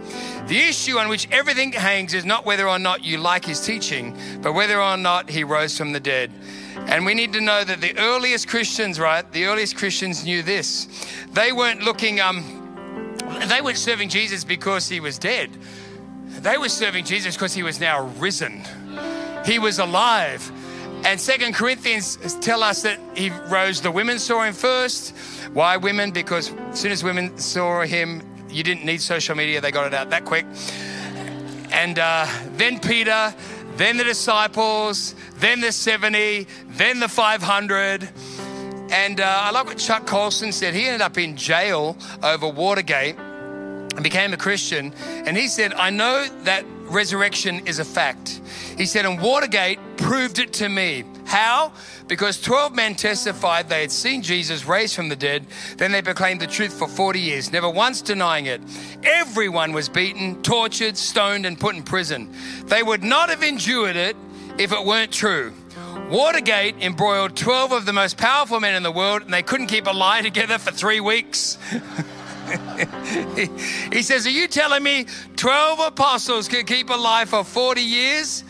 The 0.47 0.59
issue 0.59 0.99
on 0.99 1.09
which 1.09 1.29
everything 1.31 1.73
hangs 1.73 2.15
is 2.15 2.25
not 2.25 2.45
whether 2.45 2.69
or 2.69 2.79
not 2.79 3.03
you 3.03 3.19
like 3.19 3.45
his 3.45 3.65
teaching, 3.65 4.17
but 4.41 4.53
whether 4.53 4.81
or 4.81 4.97
not 4.97 5.31
he 5.31 5.43
rose 5.43 5.77
from 5.77 5.93
the 5.93 6.01
dead. 6.01 6.31
And 6.87 7.05
we 7.07 7.15
need 7.15 7.33
to 7.33 7.41
know 7.41 7.65
that 7.65 7.81
the 7.81 7.97
earliest 7.99 8.49
Christians, 8.49 9.01
right? 9.01 9.31
The 9.33 9.47
earliest 9.47 9.77
Christians 9.77 10.25
knew 10.25 10.43
this. 10.43 10.87
They 11.33 11.53
weren't 11.53 11.83
looking, 11.83 12.21
um, 12.21 13.17
they 13.49 13.63
weren't 13.63 13.79
serving 13.79 14.11
Jesus 14.11 14.45
because 14.45 14.89
he 14.89 15.01
was 15.01 15.19
dead. 15.19 15.51
They 16.29 16.59
were 16.59 16.69
serving 16.69 17.05
Jesus 17.05 17.37
because 17.37 17.55
he 17.55 17.63
was 17.63 17.81
now 17.81 18.07
risen. 18.19 18.63
He 19.47 19.59
was 19.59 19.79
alive. 19.79 20.51
And 21.05 21.21
Second 21.21 21.55
Corinthians 21.55 22.17
tell 22.41 22.63
us 22.63 22.83
that 22.83 22.99
he 23.15 23.31
rose. 23.51 23.83
The 23.83 23.91
women 23.91 24.19
saw 24.19 24.43
him 24.43 24.55
first. 24.55 25.15
Why 25.53 25.77
women? 25.77 26.13
Because 26.13 26.53
as 26.71 26.81
soon 26.81 26.93
as 26.93 27.05
women 27.05 27.37
saw 27.37 27.83
him, 27.83 28.23
you 28.49 28.63
didn't 28.63 28.87
need 28.87 29.03
social 29.03 29.35
media. 29.35 29.61
They 29.61 29.71
got 29.71 29.87
it 29.87 29.93
out 29.93 30.09
that 30.11 30.25
quick. 30.25 30.47
And 31.71 31.99
uh, 31.99 32.27
then 32.57 32.81
Peter, 32.81 33.35
then 33.77 33.99
the 33.99 34.05
disciples, 34.05 35.15
then 35.37 35.61
the 35.61 35.73
70, 35.73 36.47
then 36.69 37.01
the 37.01 37.09
500. 37.09 38.09
And 38.91 39.21
uh, 39.21 39.25
I 39.25 39.51
like 39.51 39.67
what 39.67 39.79
Chuck 39.79 40.07
Colson 40.07 40.53
said. 40.53 40.73
He 40.73 40.87
ended 40.87 41.03
up 41.03 41.19
in 41.19 41.37
jail 41.37 41.99
over 42.23 42.49
Watergate 42.49 43.17
and 43.17 44.03
became 44.03 44.33
a 44.33 44.37
Christian. 44.37 44.95
And 45.05 45.37
he 45.37 45.49
said, 45.49 45.75
I 45.75 45.91
know 45.91 46.27
that 46.45 46.65
resurrection 46.85 47.67
is 47.67 47.79
a 47.79 47.85
fact. 47.85 48.41
He 48.77 48.87
said, 48.87 49.07
and 49.07 49.21
Watergate 49.21 49.79
proved 49.97 50.39
it 50.39 50.53
to 50.55 50.69
me. 50.69 51.05
How? 51.25 51.73
Because 52.07 52.41
12 52.41 52.75
men 52.75 52.95
testified 52.95 53.69
they 53.69 53.81
had 53.81 53.91
seen 53.91 54.23
Jesus 54.23 54.67
raised 54.67 54.95
from 54.95 55.09
the 55.09 55.17
dead. 55.17 55.47
Then 55.77 55.93
they 55.93 56.03
proclaimed 56.03 56.41
the 56.41 56.47
truth 56.47 56.79
for 56.79 56.87
40 56.87 57.21
years, 57.21 57.53
never 57.53 57.69
once 57.69 58.03
denying 58.03 58.47
it. 58.47 58.61
Everyone 59.03 59.73
was 59.73 59.89
beaten, 59.89 60.43
tortured, 60.43 60.97
stoned, 60.97 61.47
and 61.47 61.59
put 61.59 61.75
in 61.75 61.83
prison. 61.83 62.33
They 62.67 62.83
would 62.83 63.03
not 63.03 63.31
have 63.31 63.43
endured 63.43 63.97
it 63.97 64.17
if 64.59 64.73
it 64.73 64.85
weren't 64.85 65.13
true. 65.13 65.53
Watergate 66.11 66.77
embroiled 66.83 67.35
12 67.35 67.73
of 67.73 67.87
the 67.87 67.93
most 67.93 68.19
powerful 68.19 68.61
men 68.61 68.75
in 68.75 68.83
the 68.83 68.93
world, 68.93 69.23
and 69.23 69.33
they 69.33 69.43
couldn't 69.43 69.69
keep 69.69 69.87
a 69.87 69.93
lie 69.93 70.21
together 70.23 70.59
for 70.59 70.71
three 70.71 71.01
weeks. 71.01 71.59
he 73.93 74.03
says, 74.03 74.27
Are 74.27 74.31
you 74.31 74.49
telling 74.49 74.83
me 74.83 75.07
12 75.37 75.81
apostles 75.81 76.49
could 76.49 76.67
keep 76.67 76.91
alive 76.91 77.29
for 77.29 77.45
40 77.45 77.81
years? 77.81 78.45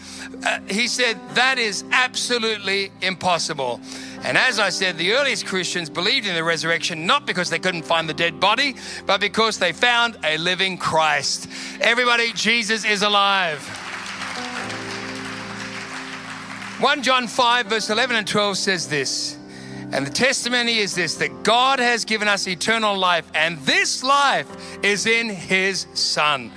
Uh, 0.45 0.61
he 0.69 0.87
said, 0.87 1.19
That 1.35 1.59
is 1.59 1.85
absolutely 1.93 2.91
impossible. 3.03 3.81
And 4.23 4.39
as 4.39 4.59
I 4.59 4.71
said, 4.71 4.97
the 4.97 5.13
earliest 5.13 5.47
Christians 5.47 5.91
believed 5.91 6.27
in 6.27 6.35
the 6.35 6.45
resurrection 6.45 7.07
not 7.07 7.27
because 7.27 7.51
they 7.51 7.59
couldn't 7.59 7.85
find 7.85 8.09
the 8.09 8.15
dead 8.15 8.41
body, 8.41 8.75
but 9.07 9.21
because 9.21 9.59
they 9.59 9.73
found 9.73 10.17
a 10.25 10.39
living 10.39 10.79
Christ. 10.79 11.49
Everybody, 11.81 12.33
Jesus 12.33 12.85
is 12.85 13.03
alive. 13.03 13.61
1 16.81 17.03
John 17.03 17.29
5, 17.29 17.67
verse 17.67 17.91
11 17.91 18.17
and 18.17 18.27
12 18.27 18.59
says 18.59 18.89
this. 18.89 19.39
And 19.95 20.05
the 20.05 20.11
testimony 20.11 20.79
is 20.79 20.97
this 20.97 21.15
that 21.15 21.45
God 21.45 21.79
has 21.79 22.05
given 22.05 22.27
us 22.27 22.49
eternal 22.49 22.99
life, 22.99 23.31
and 23.33 23.59
this 23.61 24.03
life 24.03 24.49
is 24.85 25.07
in 25.07 25.29
His 25.29 25.87
Son. 25.95 26.51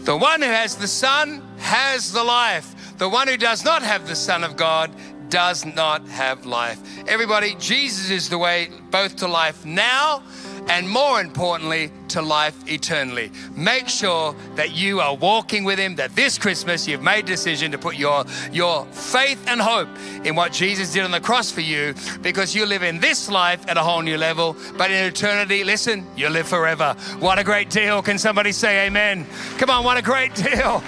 The 0.00 0.16
one 0.16 0.42
who 0.42 0.48
has 0.48 0.74
the 0.74 0.88
Son 0.88 1.40
has 1.58 2.12
the 2.12 2.24
life. 2.24 2.98
The 2.98 3.08
one 3.08 3.28
who 3.28 3.36
does 3.36 3.64
not 3.64 3.84
have 3.84 4.08
the 4.08 4.16
Son 4.16 4.42
of 4.42 4.56
God 4.56 4.90
does 5.28 5.64
not 5.64 6.06
have 6.08 6.44
life. 6.46 6.80
Everybody, 7.06 7.54
Jesus 7.60 8.10
is 8.10 8.28
the 8.28 8.38
way 8.38 8.70
both 8.90 9.14
to 9.18 9.28
life 9.28 9.64
now 9.64 10.24
and 10.70 10.88
more 10.88 11.20
importantly, 11.20 11.90
to 12.08 12.22
life 12.22 12.54
eternally. 12.68 13.32
Make 13.56 13.88
sure 13.88 14.36
that 14.54 14.70
you 14.70 15.00
are 15.00 15.16
walking 15.16 15.64
with 15.64 15.80
Him, 15.80 15.96
that 15.96 16.14
this 16.14 16.38
Christmas 16.38 16.86
you've 16.86 17.02
made 17.02 17.24
a 17.24 17.26
decision 17.26 17.72
to 17.72 17.78
put 17.78 17.96
your, 17.96 18.24
your 18.52 18.84
faith 18.86 19.44
and 19.48 19.60
hope 19.60 19.88
in 20.24 20.36
what 20.36 20.52
Jesus 20.52 20.92
did 20.92 21.04
on 21.04 21.10
the 21.10 21.20
cross 21.20 21.50
for 21.50 21.60
you 21.60 21.92
because 22.22 22.54
you 22.54 22.66
live 22.66 22.84
in 22.84 23.00
this 23.00 23.28
life 23.28 23.68
at 23.68 23.76
a 23.76 23.82
whole 23.82 24.00
new 24.00 24.16
level, 24.16 24.56
but 24.78 24.92
in 24.92 25.04
eternity, 25.04 25.64
listen, 25.64 26.06
you 26.16 26.28
live 26.28 26.46
forever. 26.46 26.94
What 27.18 27.40
a 27.40 27.44
great 27.44 27.68
deal. 27.68 28.00
Can 28.00 28.16
somebody 28.16 28.52
say 28.52 28.86
amen? 28.86 29.26
Come 29.58 29.70
on, 29.70 29.84
what 29.84 29.96
a 29.96 30.02
great 30.02 30.34
deal. 30.36 30.82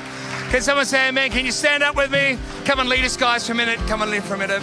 Can 0.50 0.62
someone 0.62 0.86
say 0.86 1.08
amen? 1.08 1.32
Can 1.32 1.44
you 1.44 1.52
stand 1.52 1.82
up 1.82 1.96
with 1.96 2.12
me? 2.12 2.38
Come 2.66 2.78
and 2.78 2.88
lead 2.88 3.04
us, 3.04 3.16
guys, 3.16 3.44
for 3.44 3.52
a 3.52 3.56
minute. 3.56 3.80
Come 3.88 4.02
and 4.02 4.12
lead 4.12 4.22
for 4.22 4.34
a 4.34 4.38
minute. 4.38 4.62